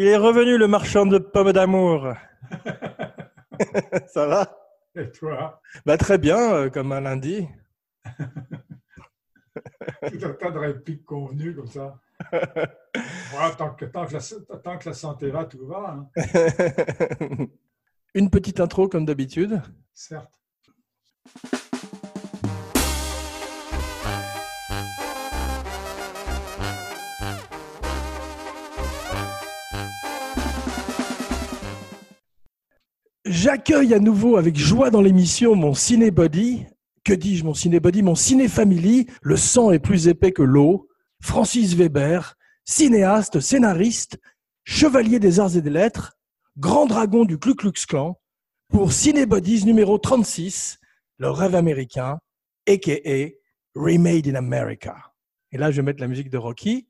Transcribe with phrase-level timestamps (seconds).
[0.00, 2.14] Il est revenu, le marchand de pommes d'amour.
[4.06, 4.56] Ça va?
[4.94, 5.60] Et toi?
[5.84, 7.48] Bah, Très bien, euh, comme un lundi.
[8.06, 8.12] Tout
[10.22, 12.00] un tas de répliques convenues comme ça?
[13.58, 14.20] Tant, que, tant, que la,
[14.58, 16.06] tant, que la, santé va, tout va.
[16.16, 16.24] Hein.
[18.14, 19.60] Une petite intro comme d'habitude.
[19.92, 20.40] Certes.
[33.40, 36.66] J'accueille à nouveau avec joie dans l'émission mon cinébody.
[37.04, 39.06] Que dis-je, mon cinébody Mon ciné-family.
[39.22, 40.88] Le sang est plus épais que l'eau.
[41.22, 44.18] Francis Weber, cinéaste, scénariste,
[44.64, 46.18] chevalier des arts et des lettres,
[46.56, 48.18] grand dragon du Ku Klux Klan,
[48.70, 50.80] pour Cinebodies numéro 36,
[51.18, 52.18] le rêve américain,
[52.68, 53.28] a.k.a.
[53.76, 54.96] Remade in America.
[55.52, 56.87] Et là, je vais mettre la musique de Rocky.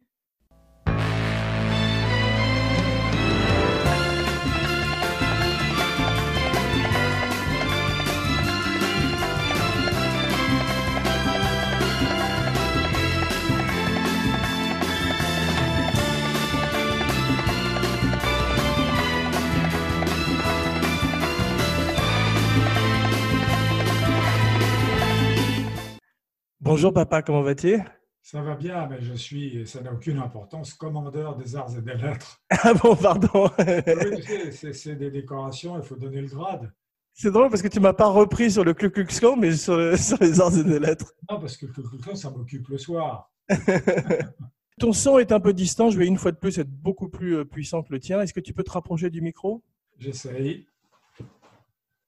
[26.78, 27.82] Bonjour papa, comment vas-tu?
[28.22, 31.94] Ça va bien, mais je suis, ça n'a aucune importance, commandeur des arts et des
[31.94, 32.40] lettres.
[32.50, 33.50] Ah bon, pardon.
[33.58, 36.72] oui, c'est des décorations, il faut donner le grade.
[37.14, 39.76] C'est drôle parce que tu m'as pas repris sur le Ku Klux Klan, mais sur,
[40.20, 41.12] les arts et des lettres.
[41.28, 43.32] Non, parce que le Ku Klux Klan, ça m'occupe le soir.
[44.78, 47.38] Ton son est un peu distant, je vais une fois de plus être beaucoup plus
[47.38, 48.20] euh, puissant que le tien.
[48.20, 49.64] Est-ce que tu peux te rapprocher du micro?
[49.98, 50.68] J'essaye.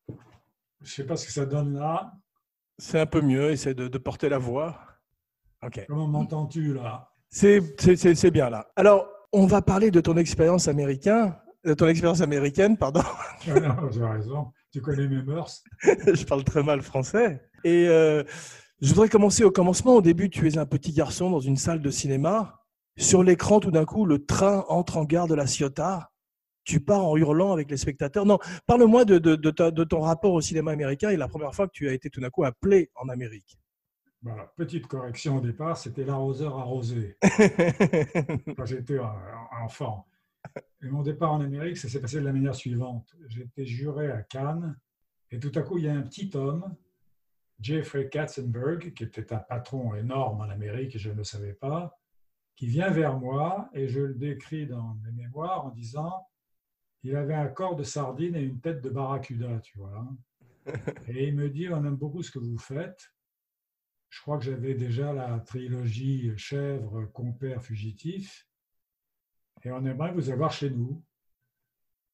[0.09, 0.15] Je
[0.83, 2.20] ne sais pas ce que ça donne là.
[2.81, 4.79] C'est un peu mieux, essaie de, de porter la voix.
[5.65, 5.85] Ok.
[5.87, 7.11] Comment m'entends-tu là?
[7.29, 8.67] C'est bien là.
[8.75, 13.03] Alors, on va parler de ton expérience américaine, de ton expérience américaine, pardon.
[13.49, 14.53] Ah non, tu as raison.
[14.73, 15.63] Tu connais mes mœurs?
[15.83, 17.43] je parle très mal français.
[17.65, 18.25] Et euh,
[18.81, 19.95] je voudrais commencer au commencement.
[19.97, 22.63] Au début, tu es un petit garçon dans une salle de cinéma.
[22.97, 26.10] Sur l'écran, tout d'un coup, le train entre en gare de la Ciotat
[26.71, 28.25] tu pars en hurlant avec les spectateurs.
[28.25, 31.73] Non, parle-moi de, de, de, ton rapport au cinéma américain et la première fois que
[31.73, 33.59] tu as été tout d'un coup appelé en Amérique.
[34.23, 37.17] Voilà, petite correction au départ, c'était l'arroseur arrosé
[38.57, 38.99] quand j'étais
[39.63, 40.07] enfant.
[40.83, 43.17] Et mon départ en Amérique, ça s'est passé de la manière suivante.
[43.29, 44.77] J'étais juré à Cannes
[45.33, 46.77] et tout à coup, il y a un petit homme,
[47.61, 51.99] Jeffrey Katzenberg, qui était un patron énorme en Amérique et je ne le savais pas,
[52.55, 56.27] qui vient vers moi et je le décris dans mes mémoires en disant
[57.03, 60.07] il avait un corps de sardine et une tête de barracuda, tu vois.
[61.09, 63.13] Et il me dit, on aime beaucoup ce que vous faites.
[64.11, 68.47] Je crois que j'avais déjà la trilogie Chèvre, Compère, Fugitif.
[69.63, 71.03] Et on aimerait vous avoir chez nous.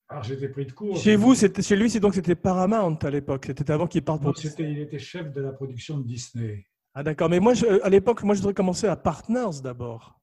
[0.08, 0.96] Alors j'étais pris de court.
[0.96, 3.46] Chez vous, c'était chez lui, c'est donc c'était Paramount à l'époque.
[3.46, 4.36] C'était avant qu'il parte pour.
[4.36, 6.64] C'était, il était chef de la production de Disney.
[6.94, 10.20] Ah d'accord, mais moi à l'époque, moi je voudrais commencer à Partners d'abord.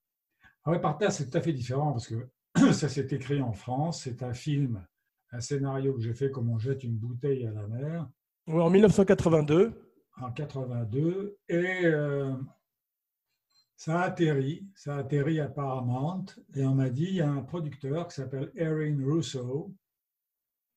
[0.63, 2.29] Ah ouais, Partners c'est tout à fait différent parce que
[2.73, 4.03] ça s'est écrit en France.
[4.03, 4.85] C'est un film,
[5.31, 8.07] un scénario que j'ai fait comme on jette une bouteille à la mer.
[8.47, 9.73] Oui, en 1982.
[10.17, 11.37] En 82.
[11.49, 12.33] Et euh,
[13.75, 14.67] ça a atterri.
[14.75, 16.25] Ça a atterri à Paramount.
[16.55, 19.73] Et on m'a dit, il y a un producteur qui s'appelle Erin Russo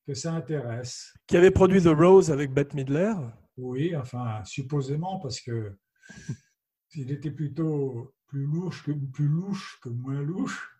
[0.07, 1.13] que ça intéresse.
[1.27, 3.13] Qui avait produit The Rose avec Bette Midler
[3.57, 5.77] Oui, enfin, supposément, parce que
[6.95, 10.76] il était plutôt plus louche que, plus louche que moins louche.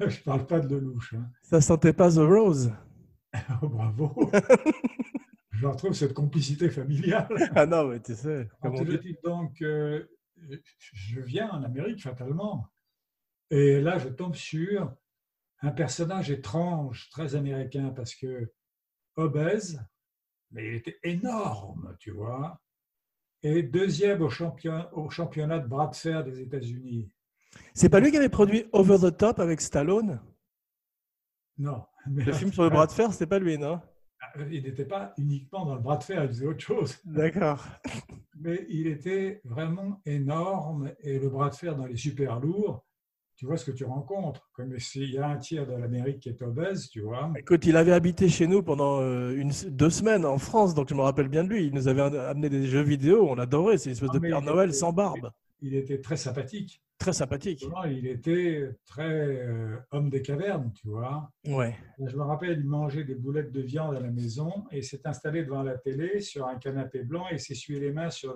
[0.06, 1.14] Je parle pas de Lelouch.
[1.14, 1.30] Hein.
[1.42, 2.72] Ça sentait pas The Rose
[3.62, 4.30] oh, Bravo
[5.52, 7.28] Je retrouve cette complicité familiale.
[7.54, 8.48] Ah non, mais tu sais.
[9.22, 10.04] donc, euh,
[10.78, 12.66] je viens en Amérique fatalement.
[13.50, 14.92] Et là, je tombe sur
[15.60, 18.52] un personnage étrange, très américain, parce que
[19.16, 19.80] obèse,
[20.50, 22.60] mais il était énorme, tu vois.
[23.42, 27.10] Et deuxième au, champion, au championnat de bras de fer des États-Unis.
[27.74, 30.20] C'est pas lui qui avait produit Over the Top avec Stallone?
[31.58, 31.82] Non.
[32.06, 33.80] le film sur le bras de fer, c'est pas lui, non?
[34.20, 36.98] Ah, Il n'était pas uniquement dans le bras de fer, il faisait autre chose.
[37.04, 37.64] D'accord.
[38.40, 42.84] Mais il était vraiment énorme et le bras de fer dans les super lourds,
[43.36, 44.48] tu vois ce que tu rencontres.
[44.52, 47.32] Comme s'il y a un tiers de l'Amérique qui est obèse, tu vois.
[47.36, 50.94] Écoute, il avait habité chez nous pendant euh, une, deux semaines en France, donc je
[50.94, 51.66] me rappelle bien de lui.
[51.66, 54.42] Il nous avait amené des jeux vidéo, on adorait, c'est une espèce ah, de Père
[54.42, 55.30] Noël sans barbe.
[55.60, 56.83] Il était très sympathique.
[57.04, 57.66] Très sympathique.
[57.90, 61.30] Il était très euh, homme des cavernes, tu vois.
[61.46, 61.76] Ouais.
[61.98, 65.44] Je me rappelle, il mangeait des boulettes de viande à la maison et s'est installé
[65.44, 68.34] devant la télé sur un canapé blanc et s'essuyait les mains sur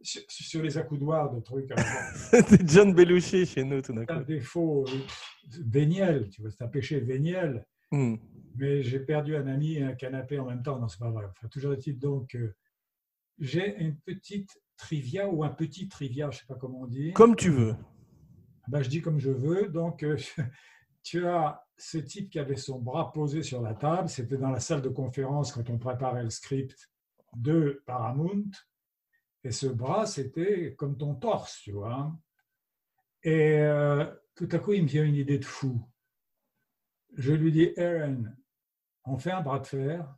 [0.00, 1.70] sur, sur les accoudoirs de trucs.
[2.14, 4.24] C'était John Belushi chez nous, tout d'un C'est un coup.
[4.24, 7.66] défaut euh, véniel, tu vois, c'est un péché véniel.
[7.90, 8.14] Hmm.
[8.56, 10.78] Mais j'ai perdu un ami et un canapé en même temps.
[10.78, 11.26] Non, c'est pas vrai.
[11.30, 12.54] Enfin, toujours est-il donc, euh,
[13.38, 17.12] j'ai une petite trivia ou un petit trivia, je sais pas comment on dit.
[17.12, 17.74] Comme tu veux.
[18.70, 19.68] Ben, je dis comme je veux.
[19.68, 20.16] Donc, euh,
[21.02, 24.08] tu as ce type qui avait son bras posé sur la table.
[24.08, 26.88] C'était dans la salle de conférence quand on préparait le script
[27.34, 28.50] de Paramount.
[29.42, 32.16] Et ce bras, c'était comme ton torse, tu vois.
[33.24, 34.06] Et euh,
[34.36, 35.84] tout à coup, il me vient une idée de fou.
[37.16, 38.24] Je lui dis, Aaron,
[39.04, 40.14] on fait un bras de fer.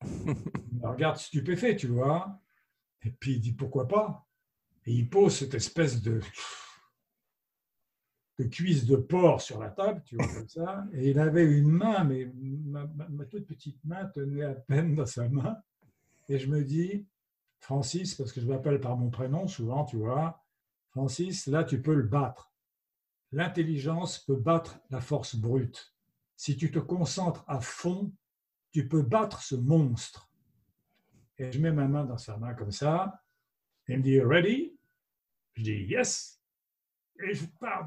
[0.02, 2.40] Il me regarde stupéfait, tu vois.
[3.02, 4.26] Et puis il dit, pourquoi pas?
[4.84, 6.20] Et il pose cette espèce de
[8.38, 10.86] de cuisse de porc sur la table, tu vois, comme ça.
[10.92, 15.28] Et il avait une main, mais ma, toute petite main tenait à peine dans sa
[15.28, 15.56] main.
[16.28, 17.06] Et je me dis,
[17.60, 20.44] Francis, parce que je m'appelle par mon prénom souvent, tu vois,
[20.90, 22.52] Francis, là, tu peux le battre.
[23.32, 25.94] L'intelligence peut battre la force brute.
[26.36, 28.12] Si tu te concentres à fond,
[28.70, 30.30] tu peux battre ce monstre.
[31.38, 33.22] Et je mets ma main dans sa main comme ça.
[33.88, 34.76] Il me dit, ready?
[35.54, 36.40] Je dis, yes.
[37.20, 37.86] Et je pars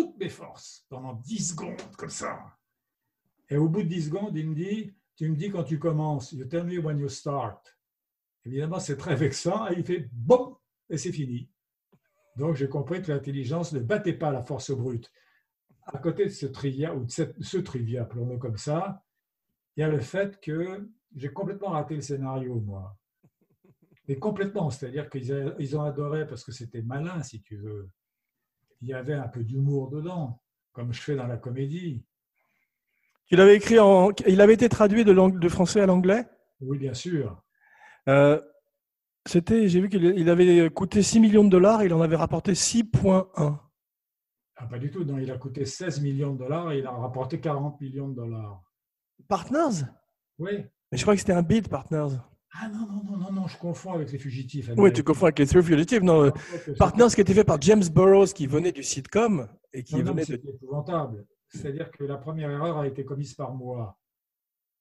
[0.00, 2.38] toutes mes forces pendant 10 secondes, comme ça.
[3.48, 6.32] Et au bout de 10 secondes, il me dit, tu me dis quand tu commences,
[6.32, 7.76] you tell me when you start.
[8.44, 10.56] Évidemment, c'est très vexant, et il fait boum,
[10.88, 11.50] et c'est fini.
[12.36, 15.12] Donc, j'ai compris que l'intelligence ne battait pas la force brute.
[15.84, 19.04] À côté de ce trivia, ou de ce trivia, appelons-le comme ça,
[19.76, 22.96] il y a le fait que j'ai complètement raté le scénario, moi.
[24.08, 27.90] Et complètement, c'est-à-dire qu'ils ont adoré parce que c'était malin, si tu veux.
[28.82, 30.42] Il y avait un peu d'humour dedans,
[30.72, 32.02] comme je fais dans la comédie.
[33.26, 34.10] Tu l'avais écrit en.
[34.26, 36.26] Il avait été traduit de, français à l'anglais?
[36.60, 37.42] Oui, bien sûr.
[38.08, 38.40] Euh,
[39.26, 42.52] C'était, j'ai vu qu'il il avait coûté 6 millions de dollars, il en avait rapporté
[42.52, 43.58] 6,1.
[44.56, 45.04] Ah, pas du tout.
[45.04, 48.14] Non, il a coûté 16 millions de dollars et il a rapporté 40 millions de
[48.14, 48.62] dollars.
[49.28, 49.86] Partners?
[50.38, 50.64] Oui.
[50.90, 52.16] Mais je crois que c'était un bid, Partners.
[52.52, 54.70] Ah non, non, non, non, non, je confonds avec les fugitifs.
[54.76, 56.02] Oui, tu confonds avec les Three Fugitives.
[56.02, 56.30] Non, euh,
[56.78, 60.12] Partners qui était fait par James Burroughs, qui venait du sitcom et qui Non, non,
[60.12, 60.48] venait c'est de.
[60.48, 61.24] épouvantable.
[61.48, 63.96] C'est-à-dire que la première erreur a été commise par moi.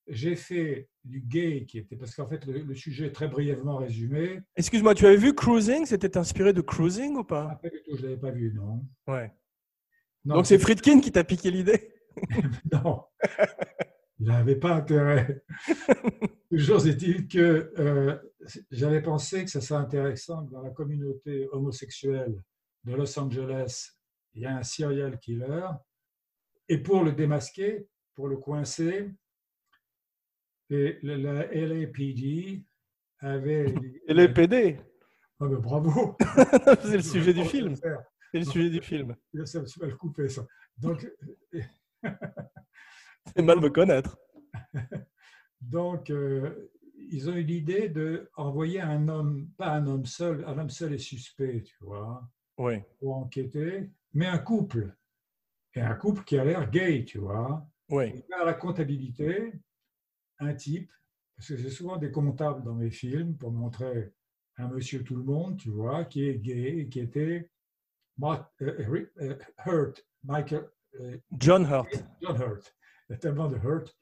[0.07, 3.77] J'ai fait du gay qui était parce qu'en fait le, le sujet est très brièvement
[3.77, 4.39] résumé.
[4.56, 5.86] Excuse-moi, tu avais vu Cruising?
[5.86, 8.83] C'était inspiré de Cruising ou Ah, pas pas du tout, je l'avais pas vu, non.
[9.07, 9.31] Ouais.
[10.25, 11.94] Non, Donc c'est Friedkin qui t'a piqué l'idée?
[12.74, 13.04] Non,
[14.19, 15.44] il n'avait pas intérêt.
[16.49, 18.17] Toujours est-il que euh,
[18.71, 22.41] j'avais pensé que ça serait intéressant que dans la communauté homosexuelle
[22.85, 23.91] de Los Angeles,
[24.33, 25.67] il y a un serial killer.
[26.67, 29.11] Et pour le démasquer, pour le coincer,
[30.71, 32.63] et la LAPD
[33.19, 33.73] avait.
[34.07, 34.79] Et les PD
[35.39, 36.15] Ah ben bravo!
[36.81, 37.75] C'est le sujet du film.
[37.75, 39.15] C'est le sujet du film.
[39.45, 40.45] ça, vas le couper, ça.
[40.77, 41.07] Donc,
[43.35, 44.17] C'est mal me connaître.
[45.61, 46.71] Donc, euh,
[47.11, 50.97] ils ont eu l'idée d'envoyer un homme, pas un homme seul, un homme seul est
[50.97, 52.75] suspect, tu vois, Oui.
[52.99, 54.95] pour enquêter, mais un couple.
[55.75, 57.66] Et un couple qui a l'air gay, tu vois.
[57.89, 58.06] Oui.
[58.30, 59.54] Et à la comptabilité,
[60.39, 60.92] un type,
[61.35, 64.11] parce que j'ai souvent des comptables dans mes films pour montrer
[64.57, 67.49] un monsieur tout le monde, tu vois, qui est gay et qui était
[68.18, 71.87] Mark, euh, euh, Hurt, Michael, euh, John Hurt.
[72.21, 72.75] John Hurt.
[73.09, 73.95] Il y a tellement de Hurt.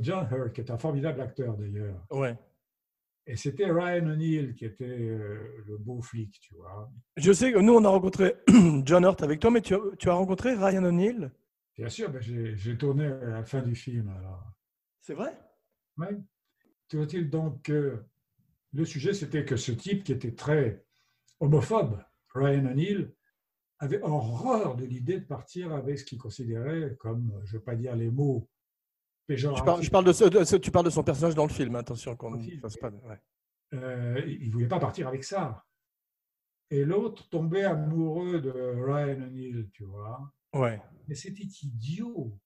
[0.00, 2.06] John Hurt, qui est un formidable acteur d'ailleurs.
[2.10, 2.36] Ouais.
[3.26, 6.90] Et c'était Ryan O'Neill qui était euh, le beau flic, tu vois.
[7.16, 8.34] Je sais que nous, on a rencontré
[8.84, 11.30] John Hurt avec toi, mais tu as, tu as rencontré Ryan O'Neill?
[11.76, 14.12] Bien sûr, ben, j'ai tourné à la fin du film.
[15.00, 15.38] C'est vrai?
[15.96, 16.18] Ouais.
[16.88, 18.02] Toujours-il donc que
[18.72, 20.84] le sujet, c'était que ce type qui était très
[21.40, 22.02] homophobe,
[22.34, 23.14] Ryan O'Neill,
[23.78, 27.74] avait horreur de l'idée de partir avec ce qu'il considérait comme, je ne veux pas
[27.74, 28.48] dire les mots
[29.36, 31.46] je péjoratifs, parle, je parle de, ce- de ce- Tu parle de son personnage dans
[31.46, 32.90] le film, attention qu'on ne fasse pas.
[32.90, 33.20] ouais.
[33.74, 35.64] euh, il ne voulait pas partir avec ça.
[36.70, 40.32] Et l'autre tombait amoureux de Ryan O'Neill, tu vois.
[40.54, 40.80] Ouais.
[41.08, 42.38] Mais c'était idiot.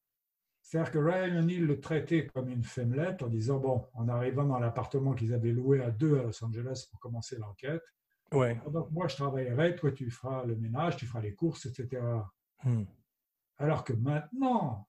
[0.63, 4.59] C'est-à-dire que Ryan O'Neill le traitait comme une femmelette en disant, bon, en arrivant dans
[4.59, 7.83] l'appartement qu'ils avaient loué à deux à Los Angeles pour commencer l'enquête,
[8.35, 8.61] Ouais.
[8.73, 12.03] donc moi je travaillerai, toi tu feras le ménage, tu feras les courses, etc.
[12.65, 12.83] Hmm.
[13.59, 14.89] Alors que maintenant,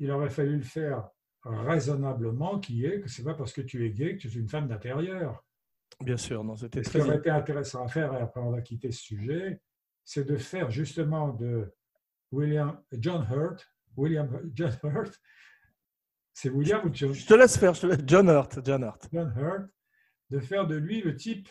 [0.00, 1.08] il aurait fallu le faire
[1.46, 4.48] raisonnablement, qui est que c'est pas parce que tu es gay que tu es une
[4.48, 5.44] femme d'intérieur.
[6.00, 8.60] Bien sûr, non, c'était ce qui aurait été intéressant à faire, et après on va
[8.60, 9.60] quitter ce sujet,
[10.04, 11.72] c'est de faire justement de
[12.32, 15.20] William, John Hurt, William John Hurt,
[16.32, 17.72] c'est William ou John, Je te laisse faire.
[17.74, 18.58] je te laisse- John Hurt.
[18.64, 19.08] John Hurt.
[19.12, 19.70] John Hurt,
[20.30, 21.48] de faire de lui le type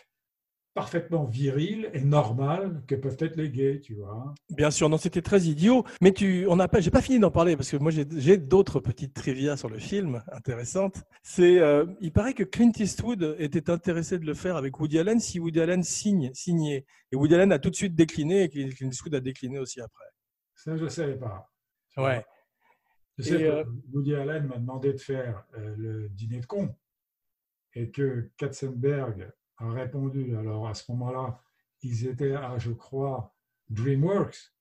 [0.75, 4.35] parfaitement viril et normal que peuvent être les gays, tu vois.
[4.49, 5.85] Bien sûr, non, c'était très idiot.
[6.01, 8.81] Mais tu, on n'a pas, j'ai pas fini d'en parler parce que moi j'ai d'autres
[8.81, 11.01] petites trivia sur le film intéressantes.
[11.23, 15.19] C'est, euh, il paraît que Clint Eastwood était intéressé de le faire avec Woody Allen
[15.21, 16.85] si Woody Allen signe, signait.
[17.11, 20.05] Et Woody Allen a tout de suite décliné et Clint Eastwood a décliné aussi après.
[20.55, 21.49] Ça, je ne savais pas.
[21.95, 22.25] Ouais.
[23.17, 23.63] Je sais que euh,
[23.93, 26.75] Woody Allen m'a demandé de faire euh, le dîner de con
[27.73, 30.35] et que Katzenberg a répondu.
[30.35, 31.39] Alors à ce moment-là,
[31.81, 33.33] ils étaient à, je crois,
[33.69, 34.53] DreamWorks.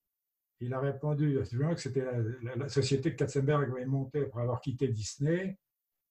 [0.61, 2.07] Il a répondu, DreamWorks, c'était
[2.43, 5.59] la, société que Katzenberg avait montée après avoir quitté Disney.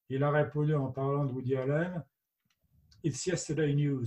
[0.10, 2.04] Il a répondu en parlant de Woody Allen,
[3.04, 4.06] It's yesterday news,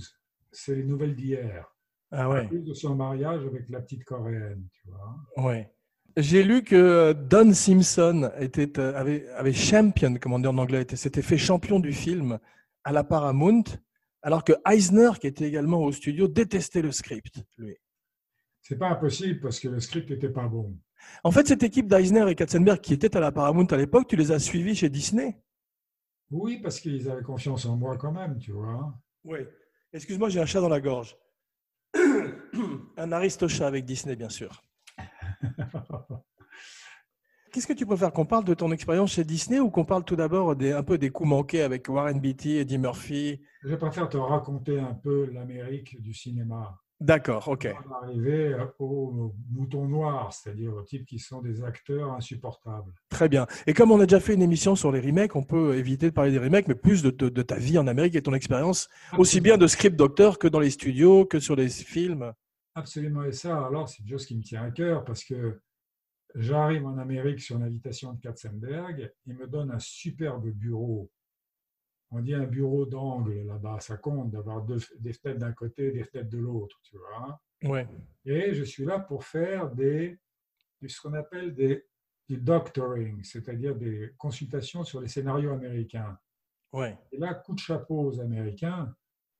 [0.51, 1.71] c'est les nouvelles d'hier.
[2.11, 2.47] Ah ouais.
[2.47, 5.45] de son mariage avec la petite coréenne, tu vois.
[5.49, 5.71] Ouais.
[6.15, 10.85] J'ai lu que Don Simpson était, euh, avait, avait champion, comme on dit en anglais,
[10.95, 12.39] s'était fait champion du film
[12.83, 13.65] à la Paramount
[14.21, 17.77] alors que Eisner, qui était également au studio, détestait le script, lui.
[18.61, 20.77] C'est pas impossible parce que le script n'était pas bon.
[21.23, 24.15] En fait, cette équipe d'Eisner et Katzenberg qui était à la Paramount à l'époque, tu
[24.15, 25.39] les as suivis chez Disney
[26.31, 28.93] Oui, parce qu'ils avaient confiance en moi quand même, tu vois.
[29.23, 29.39] Oui.
[29.93, 31.17] Excuse-moi, j'ai un chat dans la gorge.
[32.97, 34.61] un aristochat avec Disney, bien sûr.
[37.57, 40.15] Qu'est-ce que tu préfères qu'on parle de ton expérience chez Disney ou qu'on parle tout
[40.15, 43.41] d'abord des, un peu des coups manqués avec Warren Beatty, Eddie Murphy?
[43.63, 46.79] Je préfère te raconter un peu l'Amérique du cinéma.
[46.99, 47.67] D'accord, ok.
[47.83, 52.93] On va arriver aux moutons noirs, c'est-à-dire aux types qui sont des acteurs insupportables.
[53.09, 53.47] Très bien.
[53.65, 56.13] Et comme on a déjà fait une émission sur les remakes, on peut éviter de
[56.13, 58.87] parler des remakes, mais plus de, de, ta vie en Amérique et ton expérience,
[59.17, 62.33] aussi bien de script docteur que dans les studios, que sur les films.
[62.75, 63.23] Absolument.
[63.23, 65.59] Et ça, alors, c'est une chose qui me tient à cœur parce que
[66.39, 69.11] J'arrive en Amérique sur l'invitation de Katzenberg.
[69.25, 71.09] Il me donne un superbe bureau.
[72.11, 73.79] On dit un bureau d'angle là-bas.
[73.79, 77.41] Ça compte d'avoir des fenêtres d'un côté, des fenêtres de l'autre, tu vois.
[77.63, 77.87] Ouais.
[78.23, 80.19] Et je suis là pour faire des,
[80.87, 81.87] ce qu'on appelle des,
[82.29, 86.19] du doctoring, c'est-à-dire des consultations sur les scénarios américains.
[86.71, 86.95] Ouais.
[87.11, 88.95] Et là, coup de chapeau aux Américains.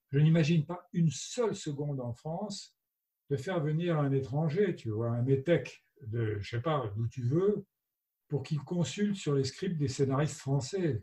[0.10, 2.75] Je n'imagine pas une seule seconde en France
[3.30, 7.24] de faire venir un étranger, tu vois, un métèque de, je sais pas, d'où tu
[7.24, 7.66] veux,
[8.27, 11.01] pour qu'il consulte sur les scripts des scénaristes français.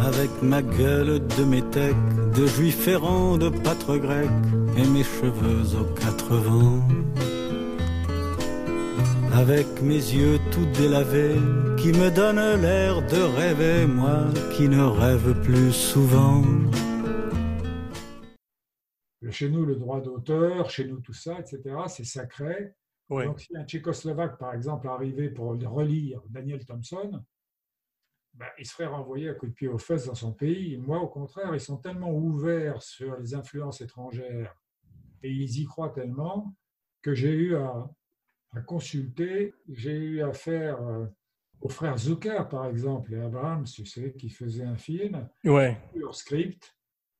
[0.00, 1.96] Avec ma gueule de métèque,
[2.36, 4.30] de juif errant, de pâtre grec,
[4.76, 6.86] et mes cheveux aux quatre vents.
[9.32, 11.36] Avec mes yeux tout délavés,
[11.76, 14.24] qui me donnent l'air de rêver, moi
[14.56, 16.42] qui ne rêve plus souvent.
[19.30, 22.72] Chez nous, le droit d'auteur, chez nous tout ça, etc., c'est sacré.
[23.08, 27.22] Donc, si un Tchécoslovaque, par exemple, arrivait pour relire Daniel Thompson,
[28.34, 30.76] ben, il serait renvoyé à coup de pied aux fesses dans son pays.
[30.76, 34.54] Moi, au contraire, ils sont tellement ouverts sur les influences étrangères
[35.22, 36.54] et ils y croient tellement
[37.00, 37.88] que j'ai eu à,
[38.66, 41.06] consulter, j'ai eu à faire euh,
[41.60, 45.78] aux frères Zucker, par exemple, et Abraham, tu sais, qui faisaient un film, ouais.
[45.94, 46.74] leur script,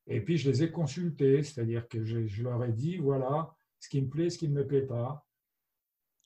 [0.07, 3.89] et puis je les ai consultés, c'est-à-dire que je, je leur ai dit, voilà, ce
[3.89, 5.26] qui me plaît, ce qui ne me plaît pas.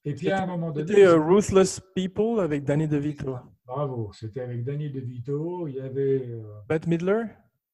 [0.04, 0.86] Et puis à un moment donné.
[0.86, 3.36] C'était uh, Ruthless People avec Danny DeVito.
[3.66, 5.68] Bravo, c'était avec Danny DeVito.
[5.68, 6.26] Il y avait.
[6.26, 7.24] Uh, Bette Midler?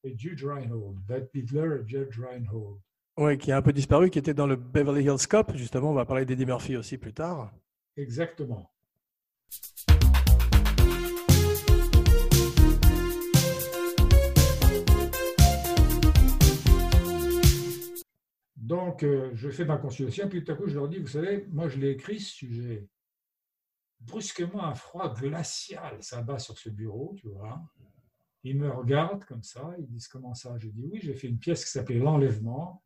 [0.05, 0.99] Et Judge Reinhold.
[1.07, 2.79] Bette Midler et Judge Reinhold.
[3.19, 5.55] Oui, qui a un peu disparu, qui était dans le Beverly Hills Cop.
[5.55, 7.51] Justement, on va parler d'Eddie Murphy aussi plus tard.
[7.97, 8.71] Exactement.
[18.67, 21.47] Donc, euh, je fais ma consultation, puis tout à coup, je leur dis, vous savez,
[21.51, 22.89] moi, je l'ai écrit ce sujet.
[24.01, 27.63] Brusquement, un froid glacial s'abat sur ce bureau, tu vois.
[28.43, 30.59] Ils me regardent comme ça, ils disent, comment ça?
[30.59, 32.83] Je dis, oui, j'ai fait une pièce qui s'appelait L'Enlèvement,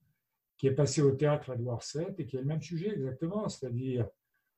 [0.59, 4.07] qui est passée au théâtre Edouard VII et qui est le même sujet exactement, c'est-à-dire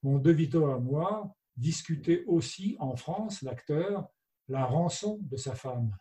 [0.02, 4.09] mon De Vito à moi discutait aussi en France, l'acteur,
[4.49, 5.97] la rançon de sa femme.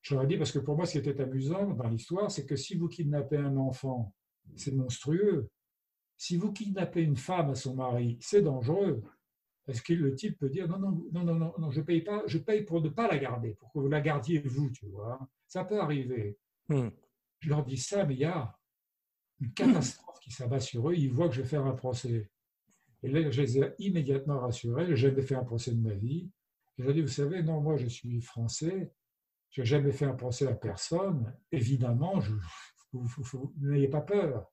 [0.00, 2.46] Je leur ai dit, parce que pour moi, ce qui était amusant dans l'histoire, c'est
[2.46, 4.14] que si vous kidnappez un enfant
[4.56, 5.48] c'est monstrueux.
[6.16, 9.02] Si vous kidnappez une femme à son mari, c'est dangereux.
[9.66, 12.38] Parce que le type peut dire non, non, non, non, non, je paye pas, je
[12.38, 15.18] paye pour ne pas la garder, pour que vous la gardiez vous, tu vois.
[15.46, 16.36] Ça peut arriver.
[16.68, 16.88] Hmm.
[17.40, 18.56] Je leur dis ça, mais il y a
[19.40, 20.94] une catastrophe qui s'abat sur eux.
[20.94, 22.30] Ils voient que je vais faire un procès.
[23.02, 24.86] Et là, je les ai immédiatement rassurés.
[24.88, 26.30] J'ai jamais fait un procès de ma vie.
[26.78, 28.92] je leur dis, vous savez, non, moi, je suis français.
[29.50, 31.36] Je n'ai jamais fait un procès à personne.
[31.50, 32.32] Évidemment, je,
[33.60, 34.50] n'ayez pas peur.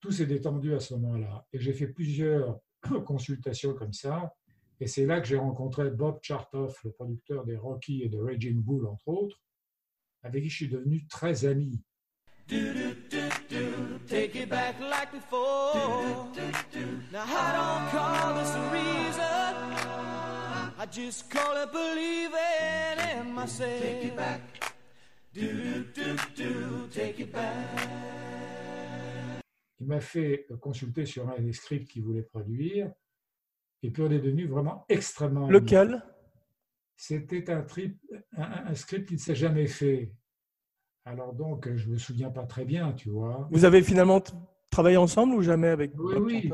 [0.00, 1.46] Tout s'est détendu à ce moment-là.
[1.52, 2.60] Et j'ai fait plusieurs
[3.04, 4.34] consultations comme ça.
[4.80, 8.62] Et c'est là que j'ai rencontré Bob Chartoff, le producteur des Rocky et de Raging
[8.62, 9.42] Bull, entre autres,
[10.22, 11.82] avec qui je suis devenu très ami.
[12.48, 15.74] Do do do do, take it back like before.
[17.12, 19.98] Now I don't call this a reason.
[20.78, 23.82] I just call it believing in myself.
[23.82, 24.57] Take it back.
[29.80, 32.92] Il m'a fait consulter sur un des scripts qu'il voulait produire.
[33.82, 35.48] Et puis on est devenu vraiment extrêmement.
[35.48, 36.02] Lequel?
[36.96, 38.00] C'était un, trip-
[38.36, 40.12] un, un script qui ne s'est jamais fait.
[41.04, 43.48] Alors donc, je me souviens pas très bien, tu vois.
[43.52, 44.20] Vous avez finalement
[44.70, 46.50] travaillé ensemble ou jamais avec Oui, oui.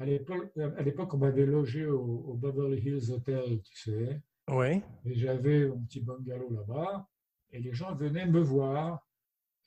[0.00, 4.20] L'époque, à l'époque, on m'avait logé au, au Beverly Hills Hotel, tu sais.
[4.50, 4.82] Oui.
[5.04, 7.06] Et j'avais mon petit bungalow là-bas.
[7.52, 9.06] Et les gens venaient me voir.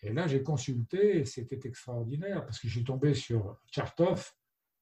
[0.01, 4.37] Et là, j'ai consulté et c'était extraordinaire parce que j'ai tombé sur Chartoff,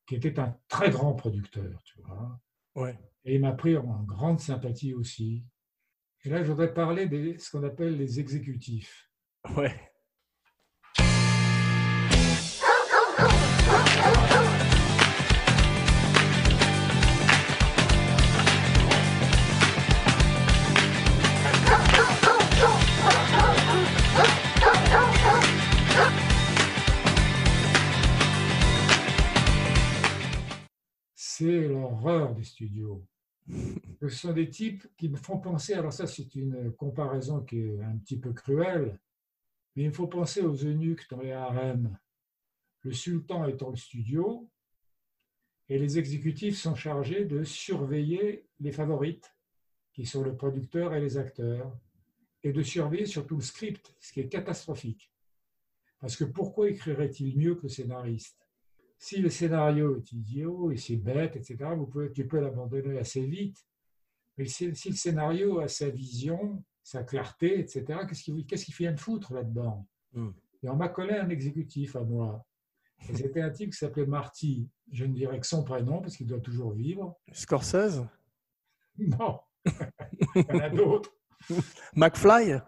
[0.07, 2.39] qui était un très grand producteur, tu vois.
[2.75, 2.97] Ouais.
[3.23, 5.43] Et il m'a pris en grande sympathie aussi.
[6.23, 9.11] Et là, je voudrais parler de ce qu'on appelle les exécutifs.
[9.55, 9.90] Ouais.
[32.43, 37.81] Ce sont des types qui me font penser, alors ça c'est une comparaison qui est
[37.81, 38.99] un petit peu cruelle,
[39.75, 41.97] mais il me faut penser aux eunuques dans les harems.
[42.81, 44.49] Le sultan est dans le studio
[45.69, 49.33] et les exécutifs sont chargés de surveiller les favorites,
[49.93, 51.77] qui sont le producteur et les acteurs,
[52.43, 55.11] et de surveiller surtout le script, ce qui est catastrophique.
[55.99, 58.40] Parce que pourquoi écrirait-il mieux que scénariste?
[59.01, 63.25] Si le scénario est idiot et c'est bête, etc., vous pouvez, tu peux l'abandonner assez
[63.25, 63.57] vite.
[64.37, 68.75] Mais si, si le scénario a sa vision, sa clarté, etc., qu'est-ce qu'il qu'est-ce qu'il
[68.75, 69.87] vient de foutre là-dedans?
[70.13, 70.29] Hmm.
[70.61, 72.45] Et on m'a collé un exécutif à moi.
[73.15, 74.69] C'était un type qui s'appelait Marty.
[74.91, 77.17] Je ne dirais que son prénom parce qu'il doit toujours vivre.
[77.31, 78.05] Scorsese?
[78.99, 79.39] Non,
[80.35, 81.11] il y en a d'autres.
[81.95, 82.61] McFly?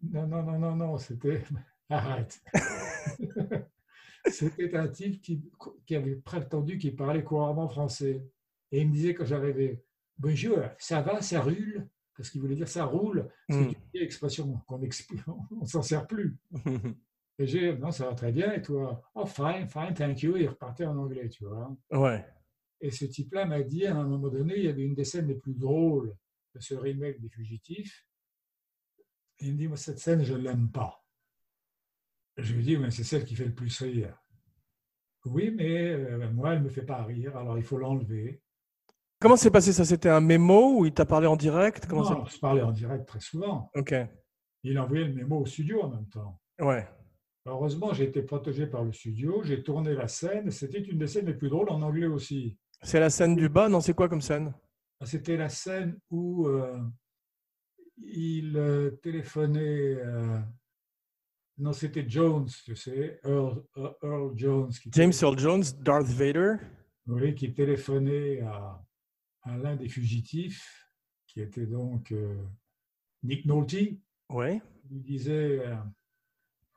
[0.00, 1.42] Non, non, non, non, non, c'était.
[1.90, 2.40] Arrête.
[4.26, 5.42] C'était un type qui,
[5.86, 8.24] qui avait prétendu qu'il parlait couramment français.
[8.70, 9.82] Et il me disait quand j'arrivais
[10.18, 13.28] Bonjour, ça va, ça roule Parce qu'il voulait dire ça roule.
[13.48, 13.74] C'est Mm.
[13.94, 14.78] une expression qu'on
[15.60, 16.36] ne s'en sert plus.
[17.38, 18.52] Et j'ai Non, ça va très bien.
[18.52, 19.02] Et toi?
[19.14, 20.36] Oh, fine, fine, thank you.
[20.36, 21.74] Et il repartait en anglais, tu vois.
[21.90, 22.24] Ouais.
[22.80, 25.26] Et ce type-là m'a dit, à un moment donné, il y avait une des scènes
[25.28, 26.14] les plus drôles
[26.54, 28.06] de ce remake des Fugitifs.
[29.40, 31.01] Et il me dit, moi, cette scène, je ne l'aime pas.
[32.36, 34.16] Je lui dis, mais c'est celle qui fait le plus rire.
[35.24, 38.42] Oui, mais euh, moi, elle ne me fait pas rire, alors il faut l'enlever.
[39.20, 39.84] Comment s'est passé ça?
[39.84, 41.86] C'était un mémo ou il t'a parlé en direct?
[41.86, 43.70] Comment Non, on se parlait en direct très souvent.
[43.76, 43.94] Ok.
[44.64, 46.40] Il a envoyé le mémo au studio en même temps.
[46.58, 46.88] Ouais.
[47.46, 51.26] Heureusement, j'ai été protégé par le studio, j'ai tourné la scène, c'était une des scènes
[51.26, 52.56] les plus drôles en anglais aussi.
[52.82, 53.68] C'est la scène du bas?
[53.68, 54.54] Non, c'est quoi comme scène?
[55.04, 56.80] C'était la scène où euh,
[57.98, 59.96] il euh, téléphonait.
[59.96, 60.38] euh,
[61.62, 66.54] non, c'était Jones, tu sais, Earl, Earl- Earl Jones, qui, James Earl Jones, Darth Vader.
[67.06, 68.82] oui, qui téléphonait à,
[69.42, 70.88] à l'un des fugitifs,
[71.26, 72.36] qui était donc euh,
[73.22, 73.74] Nick Nolte.
[74.28, 74.60] Ouais.
[74.90, 75.76] Il disait euh,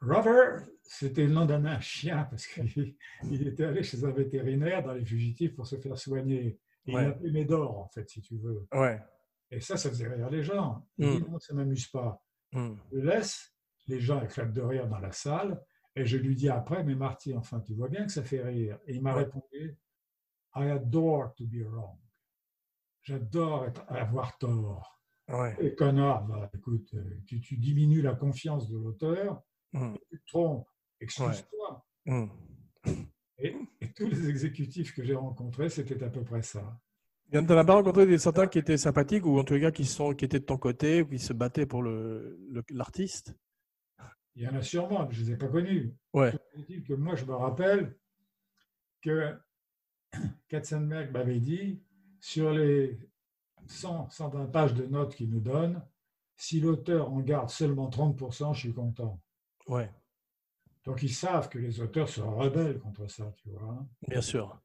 [0.02, 2.96] Robert, c'était le nom d'un chien, parce qu'il
[3.32, 6.60] il était allé chez un vétérinaire dans les fugitifs pour se faire soigner.
[6.88, 7.02] Et Ouais.
[7.02, 8.68] Il l'appelait Médor, en fait, si tu veux.
[8.72, 9.02] Ouais.
[9.50, 10.88] Et ça, ça faisait rire les gens.
[11.00, 11.16] Il Mm.
[11.24, 12.24] dit, non, ça ne m'amuse pas.
[12.52, 12.76] Hmm.
[12.94, 13.55] Je laisse,
[13.88, 15.62] les gens éclatent de rire dans la salle,
[15.96, 18.78] et je lui dis après, mais Marty, enfin, tu vois bien que ça fait rire.
[18.88, 19.24] Et il m'a Ouais.
[19.24, 19.78] répondu,
[20.56, 21.98] I adore to be wrong.
[23.02, 25.00] J'adore avoir tort.
[25.30, 25.56] Ouais.
[25.60, 29.42] Et connard, bah, écoute, euh, tu, tu diminues la confiance de l'auteur,
[29.74, 29.94] Hmm.
[30.10, 30.68] tu te trompes,
[31.02, 31.86] excuse-toi.
[32.06, 32.28] Hmm.
[33.40, 36.80] Et, et tous les exécutifs que j'ai rencontrés, c'était à peu près ça.
[37.32, 39.72] Tu n'en as pas rencontré des certains qui étaient sympathiques ou en tous les cas
[39.72, 43.36] qui, sont, qui étaient de ton côté ou qui se battaient pour l'artiste?
[44.36, 45.96] Il y en a sûrement, mais je ne les ai pas connus.
[46.14, 46.34] Ouais.
[46.86, 47.96] Que moi, je me rappelle
[49.02, 49.38] que
[50.50, 51.82] Katzenberg m'avait dit,
[52.20, 53.00] sur les
[53.68, 55.82] 100, 120 pages de notes qu'il nous donne,
[56.36, 59.22] si l'auteur en garde seulement 30%, je suis content.
[59.68, 59.90] Ouais,
[60.84, 63.86] Donc, ils savent que les auteurs se rebellent contre ça, tu vois.
[64.08, 64.60] bien sûr.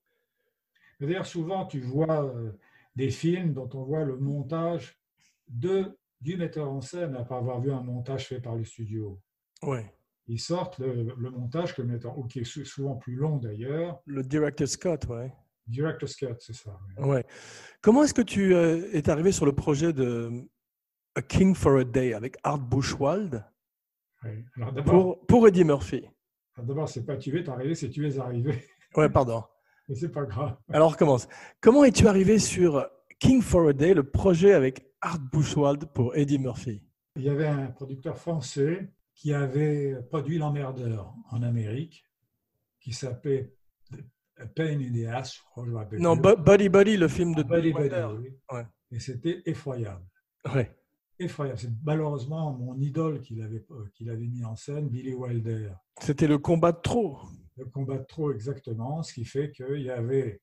[1.01, 2.53] D'ailleurs, souvent, tu vois euh,
[2.95, 5.01] des films dont on voit le montage
[5.49, 9.19] de, du metteur en scène après avoir vu un montage fait par le studio.
[9.62, 9.92] Ouais.
[10.27, 11.75] Ils sortent le, le montage
[12.29, 15.33] qui est sou- souvent plus long d'ailleurs, Le director Scott, ouais.
[15.66, 16.79] Director's Cut, c'est ça.
[16.99, 17.05] oui.
[17.05, 17.25] Ouais.
[17.81, 20.31] Comment est-ce que tu euh, es arrivé sur le projet de
[21.14, 22.61] A King for a Day avec Art.
[24.57, 26.09] Alors d'abord, pour, pour Eddie Murphy.
[26.57, 28.59] alors d'abord, c'est pas tu es arrivé, c'est tu es arrivé.
[28.96, 29.44] Ouais, pardon.
[29.88, 30.57] Mais c'est pas grave.
[30.73, 31.29] Alors, on recommence.
[31.61, 32.85] Comment es-tu arrivé sur
[33.20, 36.83] King for a Day, le projet avec Art Buchwald pour Eddie Murphy?
[37.14, 38.90] Il y avait un producteur français
[39.21, 42.07] qui avait produit L'Emmerdeur en Amérique,
[42.81, 43.55] qui s'appelait
[44.57, 47.43] Pain in the Ass, je crois que je rappelle Non, Buddy Buddy, le film de
[47.43, 48.39] Buddy Billy Buddy, oui.
[48.51, 48.67] Ouais.
[48.91, 50.07] Et c'était effroyable.
[50.55, 50.75] Ouais.
[51.19, 51.59] Effroyable.
[51.59, 55.73] C'est malheureusement mon idole qu'il avait, euh, qu'il avait mis en scène, Billy Wilder.
[56.01, 57.21] C'était le combat de trop.
[57.59, 60.41] Le combat de trop exactement, ce qui fait qu'il y avait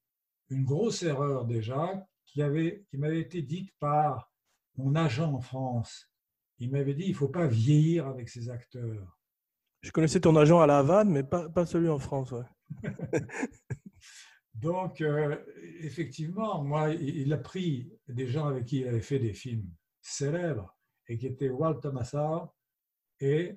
[0.51, 4.31] une grosse erreur déjà qui, avait, qui m'avait été dite par
[4.75, 6.11] mon agent en France.
[6.59, 9.17] Il m'avait dit il ne faut pas vieillir avec ces acteurs.
[9.81, 12.31] Je connaissais ton agent à La Havane, mais pas, pas celui en France.
[12.31, 12.43] ouais.
[14.55, 15.35] Donc, euh,
[15.81, 19.65] effectivement, moi, il a pris des gens avec qui il avait fait des films
[20.01, 20.75] célèbres
[21.07, 22.49] et qui étaient Walt Thomason
[23.19, 23.55] et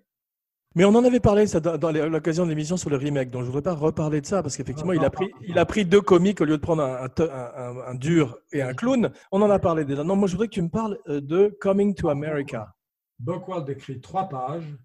[0.76, 3.46] Mais on en avait parlé ça, dans l'occasion de l'émission sur le remake, donc je
[3.46, 6.02] ne voudrais pas reparler de ça parce qu'effectivement, il, a pris, il a pris deux
[6.02, 9.10] comiques au lieu de prendre un, un te- un- un- un dur et un clown.
[9.32, 10.04] On en a parlé déjà.
[10.04, 12.74] Non, moi, je voudrais que tu me parles euh, de Coming to America.
[13.20, 14.76] Buckwald écrit trois pages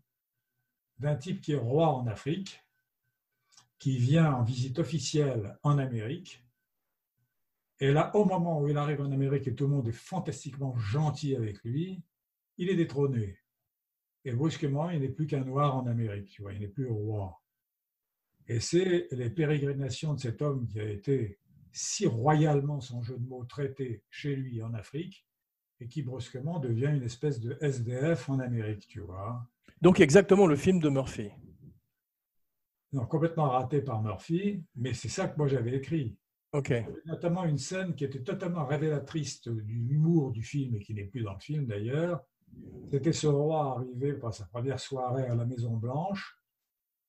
[0.99, 2.61] d'un type qui est roi en Afrique,
[3.79, 6.43] qui vient en visite officielle en Amérique.
[7.79, 10.75] Et là, au moment où il arrive en Amérique et tout le monde est fantastiquement
[10.77, 12.03] gentil avec lui,
[12.57, 13.39] il est détrôné.
[14.25, 17.41] Et brusquement, il n'est plus qu'un noir en Amérique, tu vois, il n'est plus roi.
[18.47, 21.39] Et c'est les pérégrinations de cet homme qui a été
[21.71, 25.24] si royalement, son jeu de mots, traité chez lui en Afrique,
[25.79, 29.45] et qui brusquement devient une espèce de SDF en Amérique, tu vois.
[29.81, 31.31] Donc, exactement le film de Murphy.
[32.93, 36.17] Non, complètement raté par Murphy, mais c'est ça que moi j'avais écrit.
[36.53, 36.73] Ok.
[37.05, 41.21] Notamment une scène qui était totalement révélatrice de l'humour du film et qui n'est plus
[41.21, 42.23] dans le film d'ailleurs.
[42.89, 46.39] C'était ce roi arrivé pour sa première soirée à la Maison Blanche.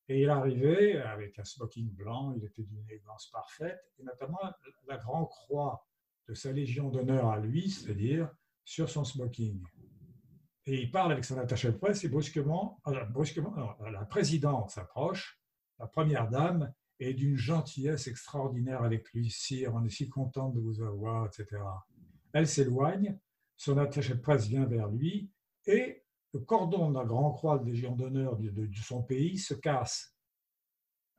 [0.08, 4.38] Et il arrivait avec un smoking blanc, il était d'une élégance parfaite, et notamment
[4.86, 5.84] la grande croix
[6.28, 8.28] de sa Légion d'honneur à lui, c'est-à-dire
[8.66, 9.64] sur son smoking.
[10.66, 14.70] Et il parle avec son attaché de presse et brusquement, alors, brusquement non, la présidente
[14.70, 15.40] s'approche,
[15.78, 19.30] la première dame, est d'une gentillesse extraordinaire avec lui.
[19.30, 21.62] Sire, on est si content de vous avoir, etc.
[22.32, 23.16] Elle s'éloigne,
[23.56, 25.30] son attaché de presse vient vers lui
[25.66, 26.02] et
[26.34, 29.54] le cordon de la Grand Croix de Légion d'honneur de, de- de son pays se
[29.54, 30.16] casse.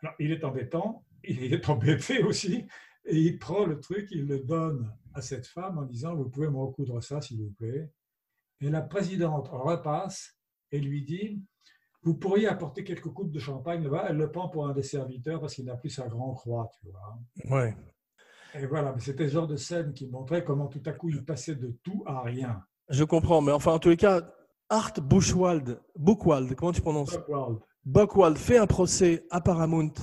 [0.01, 2.67] Alors, il est embêtant, il est embêté aussi,
[3.05, 6.49] et il prend le truc, il le donne à cette femme en disant Vous pouvez
[6.49, 7.91] me recoudre ça, s'il vous plaît.
[8.61, 10.37] Et la présidente repasse
[10.71, 11.43] et lui dit
[12.03, 14.07] Vous pourriez apporter quelques coupes de champagne là-bas.
[14.09, 16.89] Elle le prend pour un des serviteurs parce qu'il n'a plus sa Grand Croix, tu
[16.89, 17.57] vois.
[17.57, 17.75] Ouais.
[18.55, 21.23] Et voilà, mais c'était ce genre de scène qui montrait comment tout à coup il
[21.23, 22.63] passait de tout à rien.
[22.89, 24.21] Je comprends, mais enfin, en tous les cas,
[24.69, 27.13] Art Buchwald, Buchwald, comment tu prononces?
[27.15, 27.59] Buckwald.
[27.85, 29.93] Buchwald fait un procès à Paramount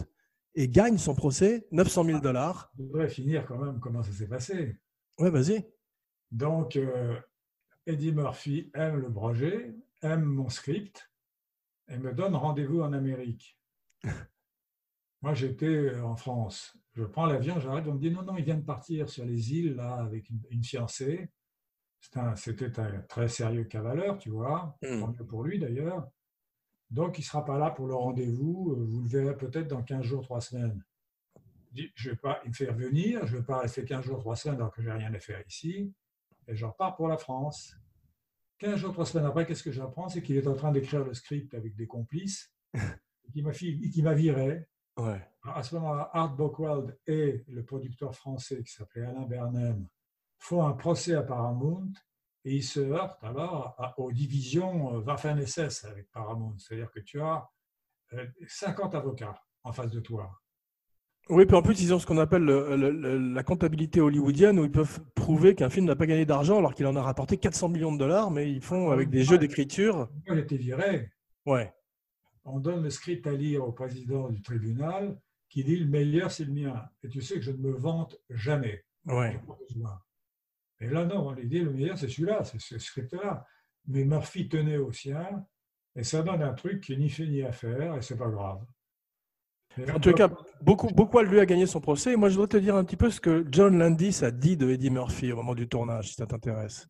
[0.54, 2.70] et gagne son procès, 900 000 dollars.
[2.78, 4.76] Je voudrais finir quand même comment ça s'est passé.
[5.18, 5.64] Ouais, vas-y.
[6.30, 7.18] Donc, euh,
[7.86, 11.10] Eddie Murphy aime le projet, aime mon script
[11.88, 13.58] et me donne rendez-vous en Amérique.
[15.22, 16.76] Moi, j'étais en France.
[16.94, 19.52] Je prends l'avion, j'arrive, on me dit non, non, il vient de partir sur les
[19.52, 21.30] îles là avec une, une fiancée.
[22.00, 25.00] C'était un, c'était un très sérieux cavaleur, tu vois, Hmm.
[25.00, 26.08] tant mieux pour lui d'ailleurs.
[26.90, 28.74] Donc, il ne sera pas là pour le rendez-vous.
[28.76, 30.84] euh, Vous le verrez peut-être dans 15 jours, 3 semaines.
[31.74, 34.18] Je dis, Je vais pas, me fait revenir, je ne vais pas rester 15 jours,
[34.20, 35.92] 3 semaines alors que j'ai rien à faire ici.
[36.46, 37.74] Et je repars pour la France.
[38.58, 40.08] 15 jours, 3 semaines après, qu'est-ce que j'apprends?
[40.08, 42.52] C'est qu'il est en train d'écrire le script avec des complices,
[43.32, 44.66] qui m'a fi- qui m'a viré.
[44.96, 45.20] Ouais.
[45.42, 49.88] Alors, à ce moment-là, Art Buchwald et le producteur français qui s'appelait Alain Bernem
[50.38, 51.90] font un procès à Paramount
[52.44, 56.56] et ils se heurtent alors à- aux divisions euh, Waffen-SS avec Paramount.
[56.58, 57.48] C'est-à-dire que tu as
[58.12, 60.30] euh, 50 avocats en face de toi.
[61.30, 64.70] Oui, puis en plus, ils ont ce qu'on appelle le- la comptabilité hollywoodienne où ils
[64.70, 67.92] peuvent prouver qu'un film n'a pas gagné d'argent alors qu'il en a rapporté 400 millions
[67.92, 70.10] de dollars, mais ils font avec des jeux d'écriture.
[70.26, 71.10] Moi, j'étais viré.
[71.46, 71.72] Ouais.
[72.44, 76.44] On donne le script à lire au président du tribunal qui dit le meilleur, c'est
[76.44, 76.84] le mien.
[77.02, 78.84] Et tu sais que je ne me vante jamais.
[79.06, 79.40] Ouais.
[80.80, 83.46] Et là, non, on lui dit le meilleur, c'est celui-là, c'est ce script-là.
[83.86, 85.46] Mais Murphy tenait au sien,
[85.96, 88.62] et ça donne un truc qui ni fait ni à faire, et c'est pas grave.
[89.94, 90.28] En tout cas,
[90.62, 92.16] beaucoup, beaucoup lui a gagné son procès.
[92.16, 94.70] Moi, je voudrais te dire un petit peu ce que John Landis a dit de
[94.70, 96.86] Eddie Murphy au moment du tournage, si ça t'intéresse.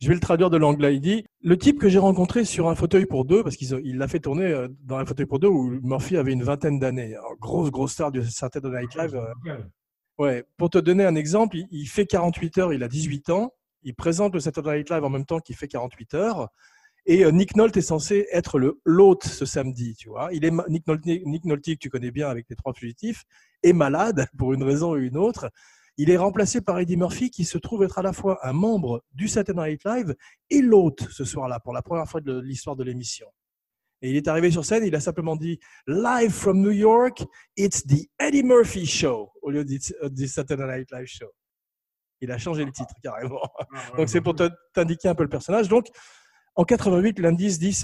[0.00, 0.94] Je vais le traduire de l'anglais.
[0.94, 3.98] Il dit Le type que j'ai rencontré sur un fauteuil pour deux, parce qu'il il
[3.98, 7.16] l'a fait tourner euh, dans un fauteuil pour deux où Murphy avait une vingtaine d'années.
[7.40, 9.16] Grosse, grosse star du Saturday Night Live.
[9.16, 9.58] euh,
[10.18, 13.52] Ouais, pour te donner un exemple, il fait 48 heures, il a 18 ans,
[13.84, 16.48] il présente le Saturday Night Live en même temps qu'il fait 48 heures,
[17.06, 20.28] Et euh, Nick Nolte est censé être le l'hôte ce samedi, tu vois.
[20.32, 23.24] Il est Nick Nolte, Nick Nolte, que tu connais bien avec les trois fugitifs,
[23.62, 25.50] est malade pour une raison ou une autre.
[25.96, 29.02] Il est remplacé par Eddie Murphy, qui se trouve être à la fois un membre
[29.14, 30.14] du Saturday Night Live
[30.48, 33.26] et l'hôte ce soir-là, pour la première fois de l'histoire de l'émission.
[34.00, 35.58] Et il est arrivé sur scène, il a simplement dit
[35.88, 37.24] Live from New York,
[37.56, 41.32] it's the Eddie Murphy Show, au lieu du Saturday Night Live Show.
[42.20, 43.42] Il a changé le titre carrément.
[43.72, 44.34] Ah, Donc c'est pour
[44.72, 45.68] t'indiquer un peu le personnage.
[45.68, 45.86] Donc
[46.58, 47.80] en 88, l'indice dit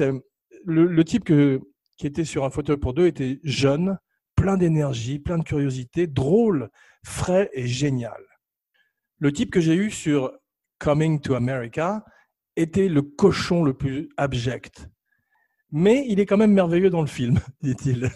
[0.64, 1.60] le, le type que,
[1.96, 3.98] qui était sur un fauteuil pour deux était jeune,
[4.34, 6.70] plein d'énergie, plein de curiosité, drôle,
[7.04, 8.20] frais et génial.
[9.20, 10.32] Le type que j'ai eu sur
[10.80, 12.04] Coming to America
[12.56, 14.88] était le cochon le plus abject.
[15.70, 18.10] Mais il est quand même merveilleux dans le film, dit-il.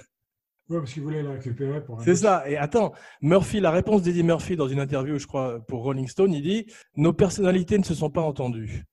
[0.68, 2.50] Ouais, parce qu'il voulait la récupérer pour C'est ça.
[2.50, 2.92] Et attends,
[3.22, 6.66] Murphy, la réponse d'Eddie Murphy dans une interview, je crois, pour Rolling Stone, il dit
[6.96, 8.84] Nos personnalités ne se sont pas entendues.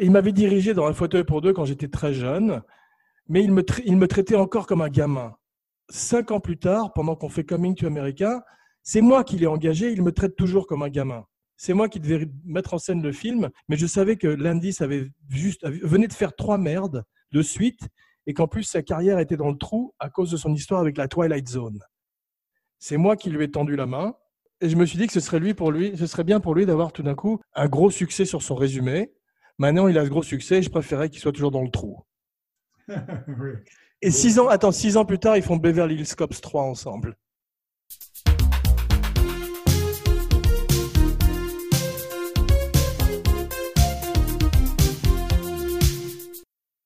[0.00, 2.62] Il m'avait dirigé dans un fauteuil pour deux quand j'étais très jeune,
[3.28, 5.34] mais il me, il me traitait encore comme un gamin.
[5.90, 8.44] Cinq ans plus tard, pendant qu'on fait Coming to America,
[8.82, 11.24] c'est moi qui l'ai engagé, il me traite toujours comme un gamin.
[11.56, 15.10] C'est moi qui devais mettre en scène le film, mais je savais que l'indice avait
[15.28, 17.80] juste venait de faire trois merdes de suite
[18.26, 20.96] et qu'en plus sa carrière était dans le trou à cause de son histoire avec
[20.96, 21.80] la Twilight Zone.
[22.78, 24.14] C'est moi qui lui ai tendu la main
[24.60, 26.54] et je me suis dit que ce serait lui pour lui, ce serait bien pour
[26.54, 29.12] lui d'avoir tout d'un coup un gros succès sur son résumé.
[29.60, 32.04] Maintenant, il a ce gros succès, je préférais qu'il soit toujours dans le trou.
[33.40, 33.50] Oui.
[34.00, 37.16] Et six ans, attends, six ans plus tard, ils font Beverly Hills Cops 3 ensemble.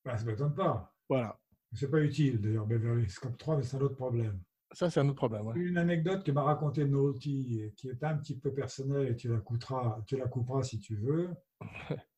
[0.03, 0.95] Bah, ça ne m'étonne pas.
[1.11, 1.39] Voilà.
[1.75, 4.41] C'est pas utile d'ailleurs, Beverly Hills Cop 3, mais c'est un autre problème.
[4.73, 5.47] Ça, c'est un autre problème.
[5.47, 5.55] ouais.
[5.57, 9.39] Une anecdote que m'a raconté et qui est un petit peu personnelle et tu la,
[9.39, 11.29] couperas, tu la couperas si tu veux,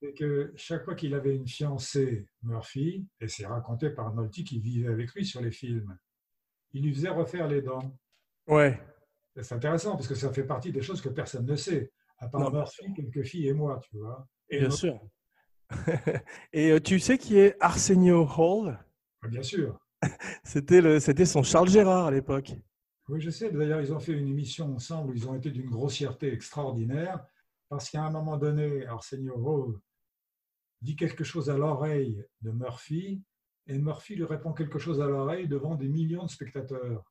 [0.00, 4.58] c'est que chaque fois qu'il avait une fiancée, Murphy, et c'est raconté par Nolte qui
[4.58, 5.96] vivait avec lui sur les films,
[6.72, 7.96] il lui faisait refaire les dents.
[8.46, 8.80] Ouais.
[9.40, 12.40] C'est intéressant parce que ça fait partie des choses que personne ne sait, à part
[12.40, 14.28] Non, Murphy, quelques filles et moi, tu vois.
[14.48, 15.00] Et Bien sûr.
[16.52, 18.78] et euh, tu sais qui est Arsenio Hall?
[19.28, 19.80] Bien sûr.
[20.44, 22.52] C'était son Charles Gérard à l'époque.
[23.08, 23.50] Oui, je sais.
[23.50, 27.24] D'ailleurs, ils ont fait une émission ensemble où ils ont été d'une grossièreté extraordinaire
[27.74, 29.80] parce qu'à un moment donné, Arsenio Hall
[30.80, 33.20] dit quelque chose à l'oreille de Murphy
[33.66, 37.02] et Murphy lui répond quelque chose à l'oreille devant des millions de spectateurs.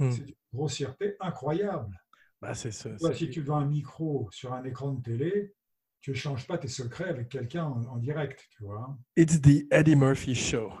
[0.00, 0.10] Hmm.
[0.10, 1.96] C'est une grossièreté incroyable.
[2.42, 5.54] Bah, c'est ce- Toi, si tu vends un micro sur un écran de télé,
[6.00, 8.98] tu ne changes pas tes secrets avec quelqu'un en, en direct, tu vois.
[9.16, 10.72] It's the Eddie Murphy Show.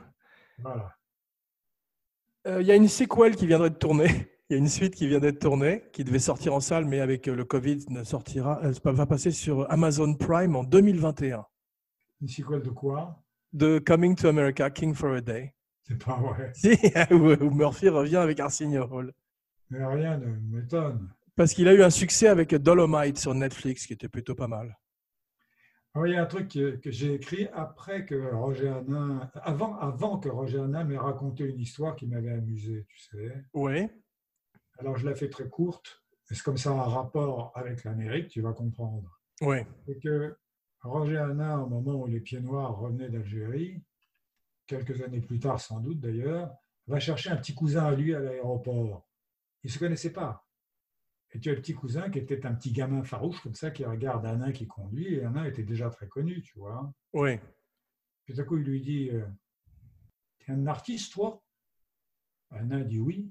[0.58, 0.96] Voilà.
[2.48, 4.29] Euh, Il y a une séquelle qui viendrait de tourner.
[4.50, 6.98] Il y a une suite qui vient d'être tournée, qui devait sortir en salle, mais
[6.98, 11.46] avec euh, le Covid, ne sortira, elle va passer sur Amazon Prime en 2021.
[12.20, 13.22] Une sequel de quoi?
[13.52, 15.54] De Coming to America, King for a Day.
[15.84, 16.50] C'est pas vrai.
[16.56, 16.76] Si,
[17.12, 19.12] où où Murphy revient avec Arsenio Hall.
[19.70, 21.08] Mais rien ne m'étonne.
[21.36, 24.76] Parce qu'il a eu un succès avec Dolomite sur Netflix, qui était plutôt pas mal.
[25.94, 29.30] Ah oui, il y a un truc que, que j'ai écrit après que Roger Hanin,
[29.44, 33.44] avant, avant que Roger Hanin m'ait raconté une histoire qui m'avait amusé, tu sais.
[33.54, 33.88] Oui.
[34.80, 38.40] Alors je la fais très courte, et c'est comme ça un rapport avec l'Amérique, tu
[38.40, 39.20] vas comprendre.
[39.42, 39.58] Oui.
[39.86, 40.36] C'est que
[40.82, 43.82] Roger Hanin, au moment où les Pieds Noirs revenaient d'Algérie,
[44.66, 46.50] quelques années plus tard sans doute d'ailleurs,
[46.86, 49.06] va chercher un petit cousin à lui à l'aéroport.
[49.62, 50.46] Ils ne se connaissaient pas.
[51.32, 53.84] Et tu as le petit cousin qui était un petit gamin farouche comme ça, qui
[53.84, 56.92] regarde Hanin qui conduit, et Hanin était déjà très connu, tu vois.
[57.12, 57.38] Oui.
[58.24, 59.26] Puis tout à coup, il lui dit euh,
[60.38, 61.42] T'es un artiste, toi?
[62.50, 63.30] Alain dit Oui.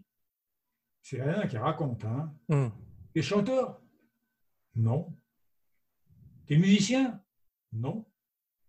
[1.10, 2.06] C'est Alain qui raconte.
[2.06, 2.32] Hein.
[2.50, 2.68] Hmm.
[3.16, 3.82] T'es chanteur?
[4.76, 5.18] Non.
[6.46, 7.20] T'es musicien?
[7.74, 8.06] Non.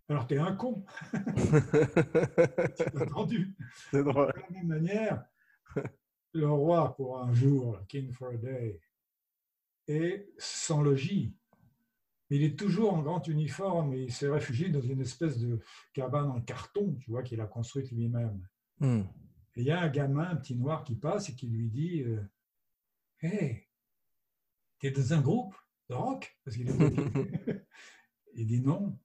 [0.09, 0.83] Alors t'es un con.
[1.13, 3.55] As entendu
[3.91, 4.33] C'est drôle.
[4.33, 5.23] De la même manière,
[6.33, 8.81] le roi pour un jour, King for a day,
[9.87, 11.37] est sans logis.
[12.31, 15.61] Il est toujours en grand uniforme et il s'est réfugié dans une espèce de
[15.93, 18.41] cabane en carton, tu vois, qu'il a construite lui-même.
[18.79, 19.03] Hmm.
[19.61, 22.01] Et il y a un gamin, un petit noir qui passe et qui lui dit
[22.01, 22.19] euh,
[23.21, 23.67] Hey,
[24.79, 25.55] t'es dans un groupe
[25.91, 26.35] de rock?
[26.43, 26.73] Parce qu'il est.
[28.37, 28.99] Il dit non,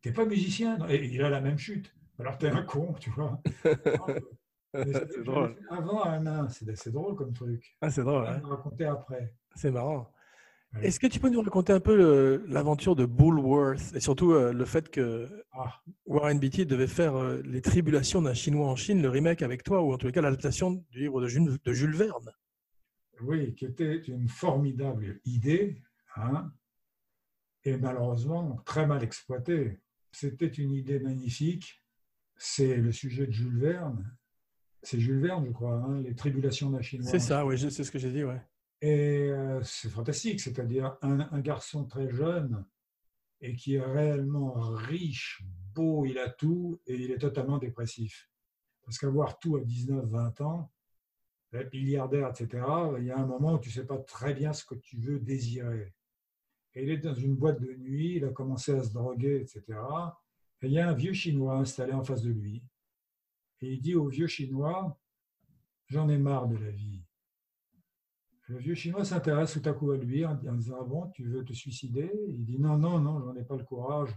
[0.00, 0.78] t'es pas musicien.
[0.78, 0.88] Non.
[0.88, 1.94] Et il a la même chute.
[2.18, 3.40] Alors t'es un con, tu vois.
[4.74, 5.56] C'est drôle.
[5.68, 7.76] Avant un nain, c'est assez drôle comme truc.
[7.80, 8.24] Ah, c'est drôle.
[8.24, 8.40] On hein.
[8.44, 9.34] raconter après.
[9.54, 10.12] C'est marrant.
[10.82, 14.64] Est-ce que tu peux nous raconter un peu l'aventure de Bullworth et surtout euh, le
[14.64, 19.08] fait que Ah, Warren Beatty devait faire euh, Les Tribulations d'un Chinois en Chine, le
[19.08, 21.96] remake avec toi, ou en tous les cas l'adaptation du livre de Jules, de Jules
[21.96, 22.30] Verne?
[23.22, 25.82] Oui, qui était une formidable idée,
[26.16, 26.52] hein,
[27.64, 29.80] et malheureusement très mal exploitée.
[30.12, 31.82] C'était une idée magnifique,
[32.36, 34.16] c'est le sujet de Jules Verne.
[34.82, 37.10] C'est Jules Verne, je crois, hein, Les Tribulations d'un Chinois.
[37.10, 38.40] C'est ça, oui, c'est ce que j'ai dit, ouais.
[38.82, 42.64] Et euh, c'est fantastique, c'est-à-dire un, garçon très jeune
[43.42, 45.42] et qui est réellement riche,
[45.74, 48.30] beau, il a tout, et il est totalement dépressif.
[48.82, 50.72] Parce qu'avoir tout à 19, 20 ans,
[51.52, 52.64] être milliardaire, etc.,
[52.98, 54.98] il y a un moment où tu ne sais pas très bien ce que tu
[54.98, 55.94] veux désirer.
[56.74, 59.64] Et il est dans une boîte de nuit, il a commencé à se droguer, etc.
[60.62, 62.62] Et il y a un vieux Chinois installé en face de lui.
[63.60, 64.98] Et il dit au vieux Chinois,
[65.88, 67.02] j'en ai marre de la vie.
[68.50, 71.44] Le vieux Chinois s'intéresse tout à coup à lui en disant, ah bon, tu veux
[71.44, 72.10] te suicider?
[72.30, 74.10] Il dit, non, non, non, j'en ai pas le courage.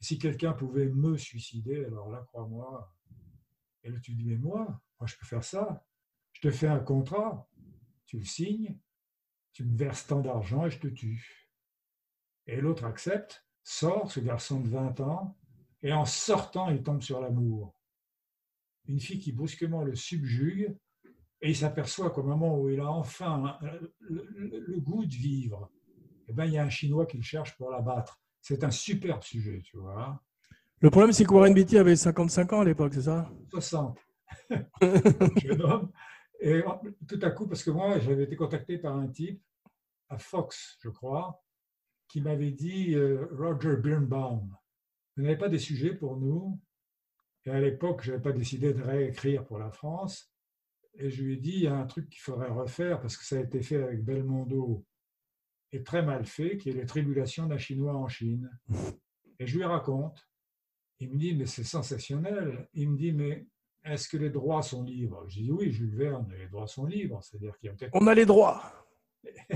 [0.00, 2.90] si quelqu'un pouvait me suicider, alors là, crois-moi.
[3.82, 5.84] Et là, tu dis, mais moi, moi, je peux faire ça.
[6.32, 7.50] Je te fais un contrat,
[8.06, 8.78] tu le signes,
[9.52, 11.52] tu me verses tant d'argent et je te tue.
[12.46, 15.36] Et l'autre accepte, sort, ce garçon de 20 ans,
[15.82, 17.78] et en sortant, il tombe sur l'amour.
[18.86, 20.74] Une fille qui brusquement le subjugue,
[21.42, 23.58] et il s'aperçoit qu'au moment où il a enfin
[24.00, 25.70] le, goût de vivre,
[26.28, 28.20] eh ben, il y a un Chinois qui le cherche pour l'abattre.
[28.40, 30.22] C'est un superbe sujet, tu vois.
[30.80, 33.30] Le problème, c'est que Warren Beatty avait 55 ans à l'époque, c'est ça?
[33.50, 33.98] 60.
[35.42, 35.92] Jeune homme.
[36.40, 36.62] Et
[37.06, 39.42] tout à coup, parce que moi, j'avais été contacté par un type
[40.08, 41.42] à Fox, je crois,
[42.08, 44.56] qui m'avait dit euh, Roger Birnbaum,
[45.16, 46.58] vous n'avez pas des sujets pour nous?
[47.44, 50.32] Et à l'époque, je n'avais pas décidé de réécrire pour la France.
[51.00, 53.24] Et je lui ai dit il y a un truc qu'il faudrait refaire parce que
[53.24, 54.84] ça a été fait avec Belmondo
[55.72, 58.50] et très mal fait, qui est les tribulations d'un Chinois en Chine.
[59.38, 60.28] Et je lui raconte.
[60.98, 62.68] Il me dit mais c'est sensationnel.
[62.74, 63.46] Il me dit mais
[63.84, 65.24] est-ce que les droits sont libres?
[65.28, 67.22] Je dis oui, Jules Verne, les droits sont libres.
[67.22, 67.92] C'est-à-dire qu'il y a peut-être.
[67.94, 68.62] On a les droits.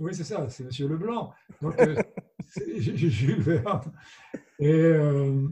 [0.00, 1.34] oui, c'est ça, c'est Monsieur Leblanc.
[1.60, 2.02] Donc, euh,
[2.78, 3.92] Jules Verne.
[4.58, 5.46] Et euh,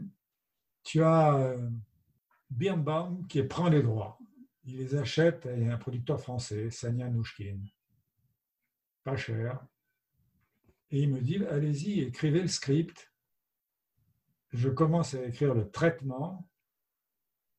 [0.83, 1.69] tu as euh,
[2.57, 4.19] Birnbaum qui prend les droits.
[4.65, 7.59] Il les achète à un producteur français, Sanya Nouchkin.
[9.03, 9.65] Pas cher.
[10.91, 13.13] Et il me dit allez-y, écrivez le script
[14.53, 16.47] je commence à écrire le traitement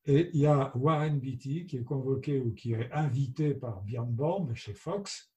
[0.04, 4.54] et il y a Warren Beatty qui est convoqué ou qui est invité par Birnbaum
[4.54, 5.32] chez Fox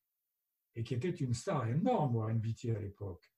[0.76, 3.34] et qui était une star énorme, Warren Beatty à l'époque.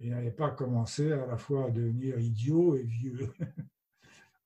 [0.00, 3.32] Il n'avait pas commencé à la fois à devenir idiot et vieux.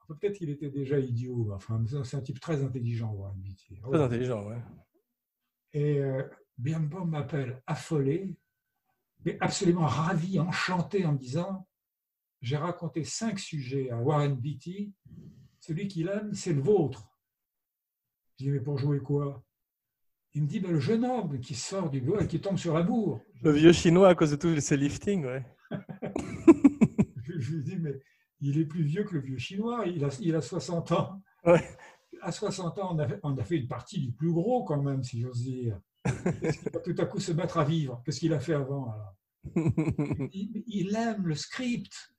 [0.07, 1.51] Peut-être qu'il était déjà idiot.
[1.53, 3.81] Enfin, c'est un type très intelligent, Warren Beatty.
[3.81, 4.57] Très intelligent, oui.
[5.73, 6.23] Et euh,
[6.59, 8.37] Birnbaum m'appelle affolé,
[9.25, 11.66] mais absolument ravi, enchanté en me disant
[12.40, 14.92] j'ai raconté cinq sujets à Warren Beatty.
[15.61, 17.11] Celui qu'il aime, c'est le vôtre.
[18.38, 19.42] Je dis, mais pour jouer quoi?
[20.35, 22.75] Il me dit, ben, le jeune homme qui sort du bois et qui tombe sur
[22.75, 23.21] l'amour.
[23.42, 25.45] Le vieux chinois à cause de tous ces liftings, ouais.
[27.25, 28.01] je lui dis, mais
[28.40, 31.22] il est plus vieux que le vieux chinois, il a, il a 60 ans.
[32.22, 34.83] À 60 ans, on a, fait, on a, fait, une partie du plus gros quand
[34.83, 35.79] même, si j'ose dire.
[36.07, 38.03] Il va tout à coup se mettre à vivre?
[38.05, 39.14] Qu'est-ce qu'il a fait avant alors?
[40.33, 42.14] Il, il aime le script.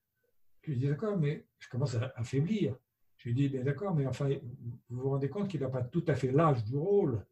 [0.61, 2.75] Je lui dis d'accord, mais je commence à affaiblir.
[3.17, 4.29] Je lui dis d'accord, mais enfin,
[4.89, 7.25] vous vous rendez compte qu'il n'a pas tout à fait l'âge du rôle.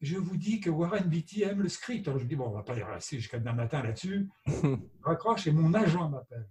[0.00, 2.08] Je vous dis que Warren Beatty aime le script.
[2.08, 4.28] Alors je dis bon, on ne va pas y rester jusqu'à demain matin là-dessus.
[4.46, 6.48] Je raccroche et mon agent m'appelle.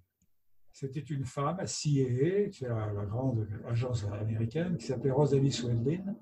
[0.74, 6.16] C'était une femme à CIA, c'est la, grande agence américaine, qui s'appelait Rosalie Swedlin,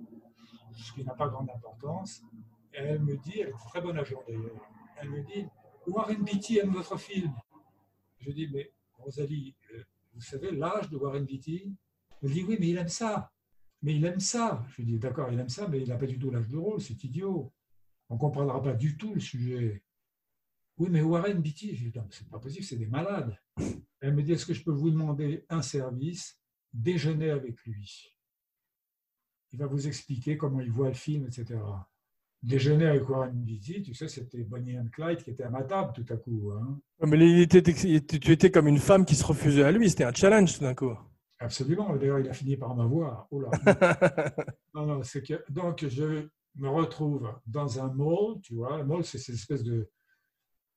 [0.73, 2.23] ce qui n'a pas grande importance.
[2.73, 4.69] Elle me dit, elle est très bonne agent d'ailleurs,
[5.01, 5.45] elle me dit
[5.87, 7.33] Warren Beatty aime votre film.
[8.19, 9.83] Je dis mais Rosalie, euh,
[10.13, 11.73] vous savez l'âge de Warren Beatty?
[12.21, 13.31] Elle dit oui, mais il aime ça.
[13.81, 14.65] Mais il aime ça.
[14.69, 16.81] Je dis d'accord, il aime ça, mais il n'a pas du tout l'âge du rôle,
[16.81, 17.51] c'est idiot.
[18.09, 19.83] On ne comprendra pas du tout le sujet.
[20.79, 23.37] Oui, mais Warren Beatty, je dis non, c'est pas possible, c'est des malades.
[23.99, 26.39] Elle me dit est-ce que je peux vous demander un service
[26.71, 28.15] Déjeuner avec lui?
[29.51, 31.59] Il va vous expliquer comment il voit le film, etc
[32.41, 35.91] déjeuner avec Warren Beatty, tu sais, c'était Bonnie and Clyde qui était à ma table
[35.93, 36.51] tout à coup.
[36.53, 36.79] Hein.
[37.05, 40.13] Mais il était, tu étais comme une femme qui se refusait à lui, c'était un
[40.13, 40.93] challenge tout d'un coup.
[41.39, 43.27] Absolument, d'ailleurs il a fini par m'avoir.
[43.31, 43.43] Oh
[44.73, 49.03] non, non, c'est que donc je me retrouve dans un mall, tu vois, le mall
[49.03, 49.89] c'est cette espèce de,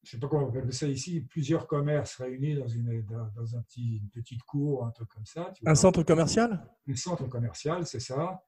[0.02, 3.62] je sais pas comment on appelle ça ici, plusieurs commerces réunis dans, une, dans, un
[3.62, 5.52] petit, une petite cour, un truc comme ça.
[5.64, 6.64] un centre commercial?
[6.88, 8.42] Un centre commercial, c'est ça.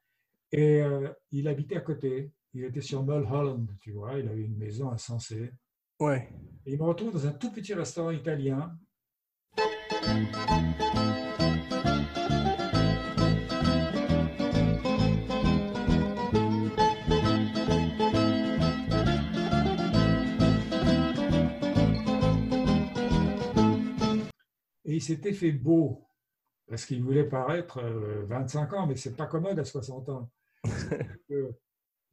[0.51, 2.31] Et euh, il habitait à côté.
[2.53, 5.51] Il était sur Mulholland, tu vois, il avait une maison insensée.
[5.99, 6.29] Ouais.
[6.65, 8.77] Et il me retrouve dans un tout petit restaurant italien.
[24.85, 26.07] Et il s'était fait beau,
[26.67, 30.31] parce qu'il voulait paraître euh, 25 ans, mais c'est pas commode à 60 ans.
[31.29, 31.55] Que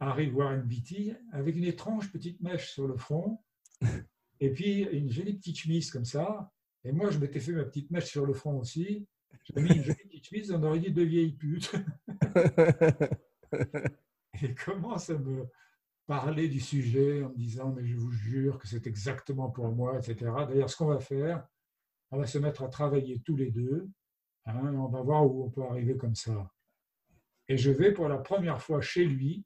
[0.00, 3.38] arrive Warren Beatty avec une étrange petite mèche sur le front,
[4.40, 6.50] et puis une jolie petite chemise comme ça.
[6.84, 9.06] Et moi, je m'étais fait ma petite mèche sur le front aussi.
[9.44, 11.72] J'avais mis une jolie petite chemise, on aurait dit deux vieilles putes.
[13.52, 15.46] Et il commence à me
[16.06, 19.98] parler du sujet en me disant Mais je vous jure que c'est exactement pour moi,
[19.98, 20.30] etc.
[20.48, 21.46] D'ailleurs, ce qu'on va faire,
[22.12, 23.88] on va se mettre à travailler tous les deux.
[24.44, 26.50] hein, on va voir où on peut arriver comme ça.
[27.48, 29.44] Et je vais pour la première fois chez lui,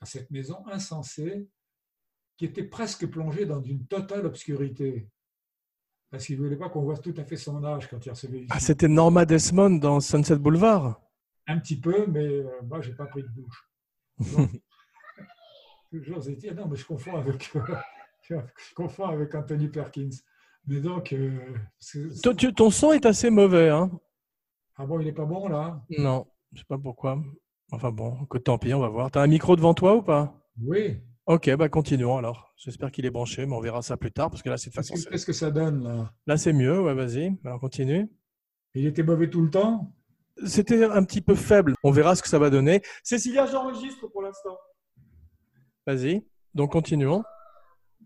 [0.00, 1.48] dans cette maison insensée,
[2.36, 5.08] qui était presque plongée dans une totale obscurité.
[6.10, 8.38] Parce qu'il ne voulait pas qu'on voit tout à fait son âge quand il recevait
[8.38, 8.52] visite.
[8.52, 11.00] Ah, c'était Norma Desmond dans Sunset Boulevard?
[11.46, 13.68] Un petit peu, mais euh, moi, je n'ai pas pris de douche.
[14.18, 14.50] Donc,
[15.90, 17.50] toujours est non, mais je confonds avec,
[18.22, 20.10] je confonds avec Anthony Perkins.
[20.66, 21.54] Mais donc, euh,
[22.36, 23.90] tu- ton son est assez mauvais, hein
[24.76, 25.84] ah bon, il n'est pas bon là?
[25.98, 27.22] Non, je sais pas pourquoi.
[27.70, 29.10] Enfin bon, écoute, tant pis, on va voir.
[29.10, 30.40] T'as un micro devant toi ou pas?
[30.60, 30.96] Oui.
[31.26, 32.52] Ok, bah continuons alors.
[32.56, 34.74] J'espère qu'il est branché, mais on verra ça plus tard parce que là, c'est de
[34.74, 34.94] façon.
[34.94, 36.12] que- qu'est-ce que ça donne là?
[36.26, 36.80] Là, c'est mieux.
[36.82, 37.36] Ouais, vas-y.
[37.44, 38.10] Alors, continue.
[38.74, 39.92] Il était mauvais tout le temps?
[40.44, 41.74] C'était un petit peu faible.
[41.84, 42.82] On verra ce que ça va donner.
[43.04, 44.58] Cécilia, j'enregistre pour l'instant.
[45.86, 46.26] Vas-y.
[46.54, 47.22] Donc, continuons.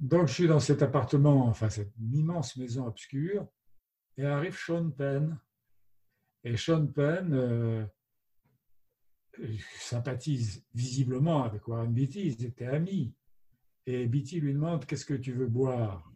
[0.01, 3.47] Donc, je suis dans cet appartement, enfin, cette immense maison obscure,
[4.17, 5.39] et arrive Sean Penn.
[6.45, 7.85] Et Sean Penn euh,
[9.79, 13.13] sympathise visiblement avec Warren Beatty, ils étaient amis.
[13.87, 16.13] Et Beatty lui demande Qu'est-ce que tu veux boire?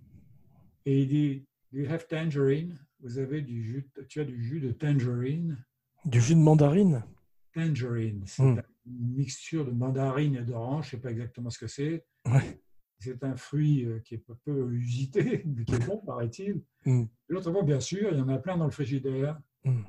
[0.84, 2.78] Et il dit Do you have tangerine?
[3.00, 5.64] Vous avez du jus, tu as du jus de tangerine
[6.04, 7.04] Du jus de mandarine?
[7.52, 8.62] Tangerine, c'est Hmm.
[8.86, 12.04] une mixture de mandarine et d'orange, je ne sais pas exactement ce que c'est.
[12.26, 12.60] Ouais.
[13.02, 16.62] C'est un fruit euh, qui est un peu usité, mais qui est bon, paraît-il.
[16.84, 17.04] Hmm.
[17.28, 19.40] L'autre fois, bien sûr, il y en a plein dans le frigidaire.
[19.64, 19.82] Hmm.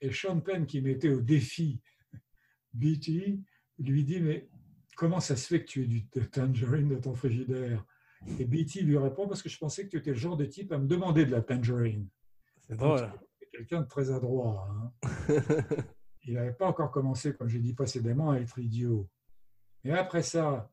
[0.00, 1.80] Et Sean Penn, qui mettait au défi
[2.74, 3.42] Beatty,
[3.78, 4.48] lui dit Mais
[4.96, 7.84] comment ça se fait que tu aies du tangerine dans ton frigidaire?
[8.38, 10.70] Et Beatty lui répond Parce que je pensais que tu étais le genre de type
[10.72, 12.08] à me demander de la tangerine.
[12.60, 13.10] C'est drôle.
[13.40, 14.68] C'est quelqu'un de très adroit.
[14.70, 14.92] hein.
[16.24, 19.08] il n'avait pas encore commencé, comme j'ai dit précédemment, à être idiot.
[19.84, 20.71] Et après ça,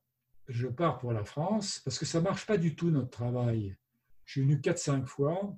[0.50, 3.78] je pars pour la France, parce que ça ne marche pas du tout notre travail.
[4.26, 5.56] Je suis venu 4-5 fois.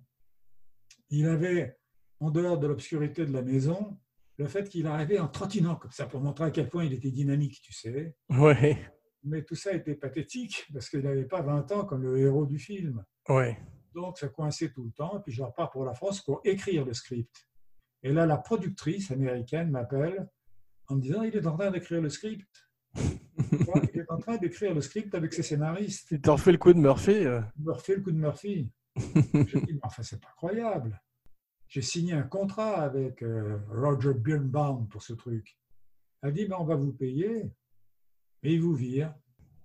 [1.09, 1.77] Il avait,
[2.19, 3.97] en dehors de l'obscurité de la maison,
[4.37, 7.11] le fait qu'il arrivait en trottinant comme ça, pour montrer à quel point il était
[7.11, 8.15] dynamique, tu sais.
[8.29, 8.77] Ouais.
[9.23, 12.59] Mais tout ça était pathétique, parce qu'il n'avait pas 20 ans comme le héros du
[12.59, 13.03] film.
[13.29, 13.57] Ouais.
[13.93, 15.19] Donc, ça coinçait tout le temps.
[15.19, 17.47] Et puis, je repars pour la France pour écrire le script.
[18.03, 20.27] Et là, la productrice américaine m'appelle
[20.87, 22.49] en me disant il est en train d'écrire le script.
[22.95, 26.11] Il est en train d'écrire le script avec ses scénaristes.
[26.11, 27.25] Il t'a refait le coup de Murphy.
[27.25, 27.41] euh.
[27.57, 28.71] Il me refait le coup de Murphy.
[28.95, 31.01] Je dis mais enfin, c'est pas croyable.
[31.67, 35.57] J'ai signé un contrat avec euh, Roger Birnbaum pour ce truc.
[36.21, 37.51] Elle dit mais on va vous payer,
[38.43, 39.13] mais il vous vire.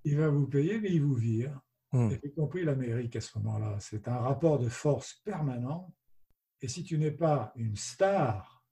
[0.05, 1.61] Il va vous payer, mais il vous vire.
[1.95, 3.79] Et y compris l'Amérique à ce moment-là.
[3.81, 5.95] C'est un rapport de force permanent.
[6.61, 8.64] Et si tu n'es pas une star,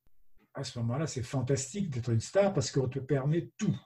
[0.53, 3.77] à ce moment-là, c'est fantastique d'être une star parce qu'on te permet tout.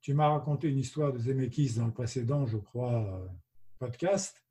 [0.00, 3.26] Tu m'as raconté une histoire de Zemeckis dans le précédent, je crois, euh,
[3.78, 4.42] podcast,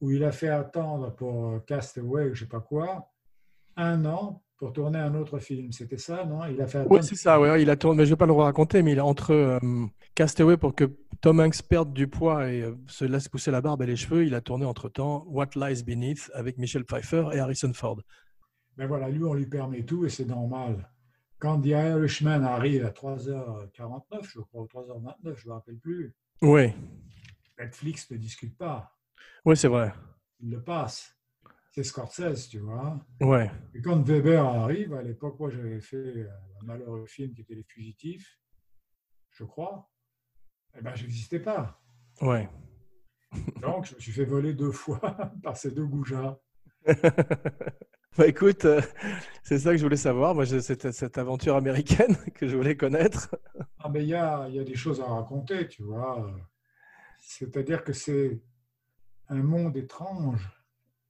[0.00, 3.10] où il a fait attendre pour euh, Castaway, je ne sais pas quoi,
[3.76, 5.72] un an pour tourner un autre film.
[5.72, 6.44] C'était ça, non?
[6.46, 6.96] Il a fait attendre.
[6.96, 7.40] Oui, c'est ça.
[7.40, 9.58] Ouais, il a tourné, mais je vais pas le raconter, mais il est entre euh,
[10.14, 10.84] Castaway pour que
[11.20, 14.24] Tom Hanks perde du poids et euh, se laisse pousser la barbe et les cheveux.
[14.24, 18.00] Il a tourné entre temps What Lies Beneath avec Michel Pfeiffer et Harrison Ford.
[18.76, 20.90] Ben voilà, lui, on lui permet tout et c'est normal.
[21.38, 26.14] Quand The Irishman arrive à 3h49, je crois, ou 3h29, je ne me rappelle plus,
[26.42, 26.72] Oui,
[27.58, 28.96] Netflix ne discute pas.
[29.44, 29.92] oui, c'est vrai.
[30.40, 31.12] Il le passe.
[31.72, 32.98] C'est Scorsese, tu vois.
[33.20, 33.50] Ouais.
[33.74, 36.28] Et quand Weber arrive, à l'époque, moi, j'avais fait euh,
[36.62, 38.38] un malheureux film qui était Les Fugitifs,
[39.30, 39.90] je crois.
[40.78, 41.78] Eh ben, je n'existais pas.
[42.22, 42.48] Ouais.
[43.60, 45.00] Donc, je me suis fait voler deux fois
[45.42, 46.38] par ces deux goujats.
[48.18, 48.80] bah écoute, euh,
[49.42, 50.34] c'est ça que je voulais savoir.
[50.34, 53.34] Moi, j'ai cette, cette aventure américaine que je voulais connaître.
[53.78, 56.30] Ah, mais il y a, y a des choses à raconter, tu vois.
[57.20, 58.40] C'est-à-dire que c'est
[59.28, 60.48] un monde étrange.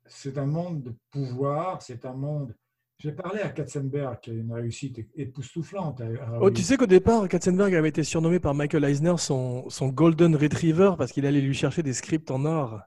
[0.07, 2.55] C'est un monde de pouvoir, c'est un monde.
[2.99, 6.01] J'ai parlé à Katzenberg, qui a une réussite époustouflante.
[6.01, 6.07] à
[6.41, 10.35] Oh, tu sais qu'au départ, Katzenberg avait été surnommé par Michael Eisner son, son Golden
[10.35, 12.81] Retriever parce qu'il allait lui chercher des scripts en or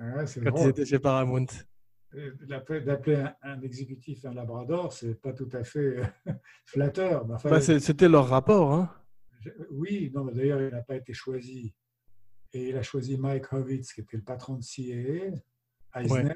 [0.00, 0.84] Ouais, c'est quand drôle.
[0.84, 1.46] chez Paramount.
[2.14, 6.04] Euh, D'appeler un, un exécutif un labrador, c'est pas tout à fait euh,
[6.66, 7.26] flatteur.
[7.30, 8.72] enfin, Bah, C'était leur rapport.
[8.72, 8.90] Hein.
[9.70, 11.74] oui, non, d'ailleurs, il n'a pas été choisi.
[12.52, 15.30] Et il a choisi Mike Hovitz, qui était le patron de CIA,
[15.94, 16.34] Eisner.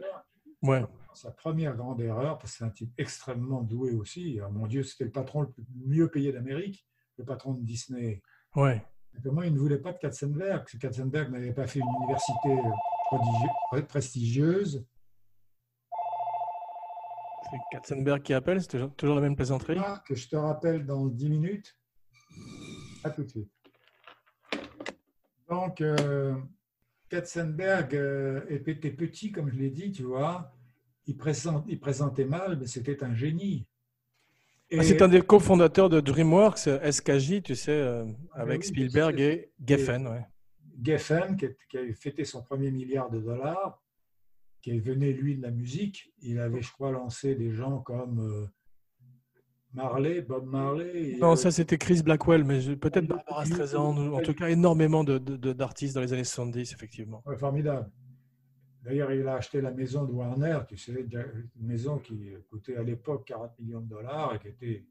[0.63, 0.83] Ouais.
[1.13, 4.41] Sa première grande erreur, parce que c'est un type extrêmement doué aussi.
[4.43, 6.87] Ah, mon Dieu, c'était le patron le mieux payé d'Amérique,
[7.19, 8.23] le patron de Disney.
[8.55, 8.83] Ouais.
[9.25, 12.55] Il ne voulait pas de Katzenberg Parce que Katzenberg n'avait pas fait une université
[13.89, 14.85] prestigieuse.
[17.51, 19.79] C'est Katzenberg qui appelle, c'est toujours, la même plaisanterie.
[19.79, 21.77] Ah, que je te rappelle dans 10 minutes.
[23.05, 23.51] À tout de suite.
[25.49, 26.35] Donc, euh,
[27.09, 30.53] Katzenberg euh, était petit, comme je l'ai dit, tu vois.
[31.07, 31.17] Il,
[31.69, 33.67] il présentait mal, mais c'était un génie.
[34.77, 40.09] Ah, c'est un des cofondateurs de DreamWorks, SKJ, tu sais, euh, avec Spielberg et Geffen.
[40.09, 40.27] Ouais.
[40.83, 43.81] Geffen, qui, qui a fêté son premier milliard de dollars,
[44.67, 46.13] qui venait, lui, de la musique.
[46.23, 48.47] Il avait, je crois, lancé des gens comme euh,
[49.73, 51.19] Marley, Bob Marley.
[51.21, 56.01] non, ça, c'était Chris Blackwell, mais peut-être Barbara Streisand, en tout cas, énormément d'artistes dans
[56.01, 57.23] les années 70, effectivement.
[57.39, 57.89] formidable.
[58.83, 62.83] D'ailleurs, il a acheté la maison de Warner, tu sais, une maison qui coûtait à
[62.83, 64.85] l'époque 40 millions de dollars et qui était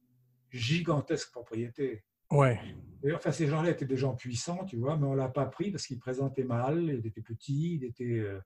[0.50, 2.04] gigantesque propriété.
[2.32, 2.60] Ouais.
[3.04, 5.46] D'ailleurs, enfin, ces gens-là étaient des gens puissants, tu vois, mais on ne l'a pas
[5.46, 8.20] pris parce qu'il présentait mal, il était petit, il était.
[8.20, 8.40] Euh,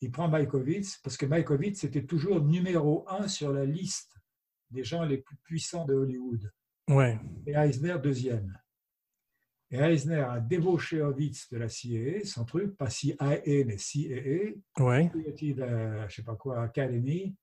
[0.00, 4.14] il prend Maïkovitz parce que Maïkovitz était toujours numéro un sur la liste
[4.70, 6.50] des gens les plus puissants de Hollywood.
[6.88, 7.18] Ouais.
[7.46, 8.56] Et Eisner deuxième.
[9.70, 14.54] Et Eisner a débauché Ovitz de la CIA, son truc, pas CIA, mais CIA.
[14.78, 15.08] Ouais.
[15.10, 17.36] Creative, euh, je sais pas quoi, Academy.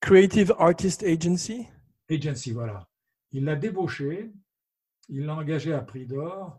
[0.00, 1.66] Creative Artist Agency?
[2.08, 2.88] Agency, voilà.
[3.32, 4.32] Il l'a débauché,
[5.08, 6.58] il l'a engagé à prix d'or,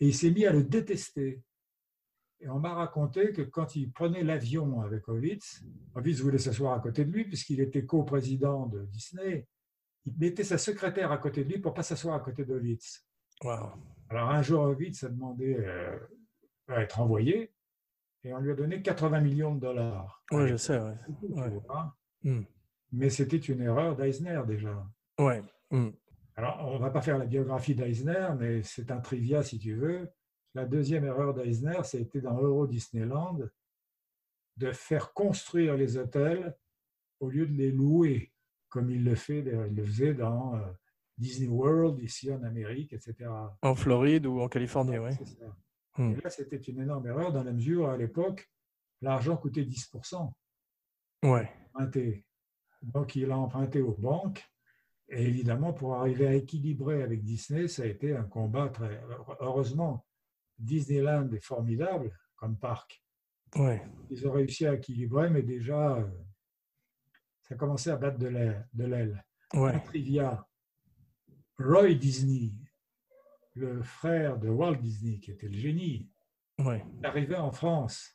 [0.00, 1.42] et il s'est mis à le détester.
[2.40, 5.64] Et on m'a raconté que quand il prenait l'avion avec Ovitz,
[5.94, 9.46] Ovitz voulait s'asseoir à côté de lui puisqu'il était co-président de Disney.
[10.04, 13.06] Il mettait sa secrétaire à côté de lui pour pas s'asseoir à côté d'Ovitz.
[13.42, 13.72] Wow.
[14.08, 15.98] Alors un jour, Ovitz a demandé euh,
[16.68, 17.52] à être envoyé
[18.22, 20.22] et on lui a donné 80 millions de dollars.
[20.32, 20.80] Oui, je sais.
[22.22, 22.42] Hmm.
[22.92, 24.86] Mais c'était une erreur d'Eisner déjà.
[25.18, 25.42] Ouais.
[25.70, 25.90] Hmm.
[26.34, 29.74] Alors, on ne va pas faire la biographie d'Eisner, mais c'est un trivia si tu
[29.74, 30.10] veux.
[30.56, 33.40] La deuxième erreur d'Eisner, c'était dans Euro Disneyland
[34.56, 36.56] de faire construire les hôtels
[37.20, 38.32] au lieu de les louer,
[38.70, 40.60] comme il le, fait, il le faisait dans euh,
[41.18, 43.28] Disney World, ici en Amérique, etc.
[43.60, 45.10] En Floride ou en Californie, oui.
[45.98, 46.14] Hmm.
[46.24, 48.50] là, c'était une énorme erreur dans la mesure où, à l'époque,
[49.02, 50.32] l'argent coûtait 10%.
[51.22, 51.50] Ouais.
[52.80, 54.42] Donc, il a emprunté aux banques.
[55.10, 59.02] Et évidemment, pour arriver à équilibrer avec Disney, ça a été un combat très.
[59.40, 60.05] Heureusement,
[60.58, 63.02] Disneyland est formidable comme parc.
[63.56, 63.82] Ouais.
[64.10, 66.06] Ils ont réussi à équilibrer, mais déjà, euh,
[67.42, 69.24] ça commençait à battre de l'aile.
[69.54, 69.80] Ouais.
[69.84, 70.46] Trivia,
[71.58, 72.52] Roy Disney,
[73.54, 76.10] le frère de Walt Disney, qui était le génie,
[76.58, 76.84] ouais.
[77.02, 78.12] arrivait en France.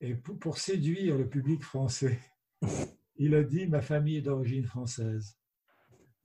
[0.00, 2.18] Et pour, séduire le public français,
[3.16, 5.38] il a dit Ma famille est d'origine française.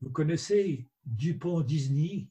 [0.02, 2.30] Vous connaissez Dupont Disney?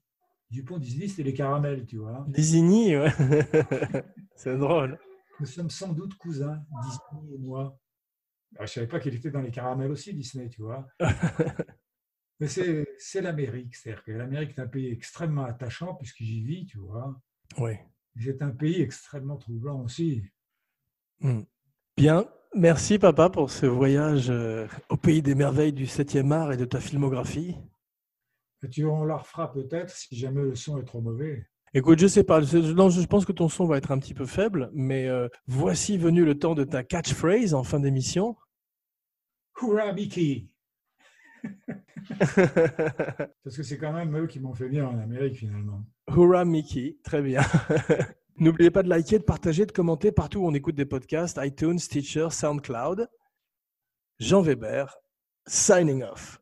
[0.50, 2.24] Dupont Disney, c'était les caramels, tu vois.
[2.28, 3.12] Disney, ouais.
[4.36, 4.98] c'est drôle.
[5.40, 7.78] Nous sommes sans doute cousins, Disney et moi.
[8.56, 10.86] Je ne savais pas qu'il était dans les caramels aussi, Disney, tu vois.
[12.40, 13.74] Mais c'est l'Amérique.
[13.74, 17.18] C'est-à-dire que l'Amérique est un pays extrêmement attachant puisque j'y vis, tu vois.
[17.58, 17.72] Oui.
[18.18, 20.22] C'est un pays extrêmement troublant aussi.
[21.20, 21.42] Hmm.
[21.96, 22.26] Bien.
[22.54, 26.64] Merci, papa, pour ce voyage euh, au pays des merveilles du 7e art et de
[26.64, 27.56] ta filmographie.
[28.66, 31.46] Tu, on la refera peut-être si jamais le son est trop mauvais.
[31.74, 32.40] Écoute, je sais pas.
[32.40, 35.98] Non, je pense que ton son va être un petit peu faible, mais euh, voici
[35.98, 38.36] venu le temps de ta catchphrase en fin d'émission.
[39.60, 40.48] Hurrah, Mickey
[42.18, 45.84] Parce que c'est quand même eux qui m'ont fait bien en Amérique finalement.
[46.08, 47.42] Hurrah Mickey, très bien.
[48.38, 51.78] N'oubliez pas de liker, de partager, de commenter partout où on écoute des podcasts, iTunes,
[51.78, 53.08] Stitcher, SoundCloud.
[54.18, 54.94] Jean Weber,
[55.46, 56.40] signing off.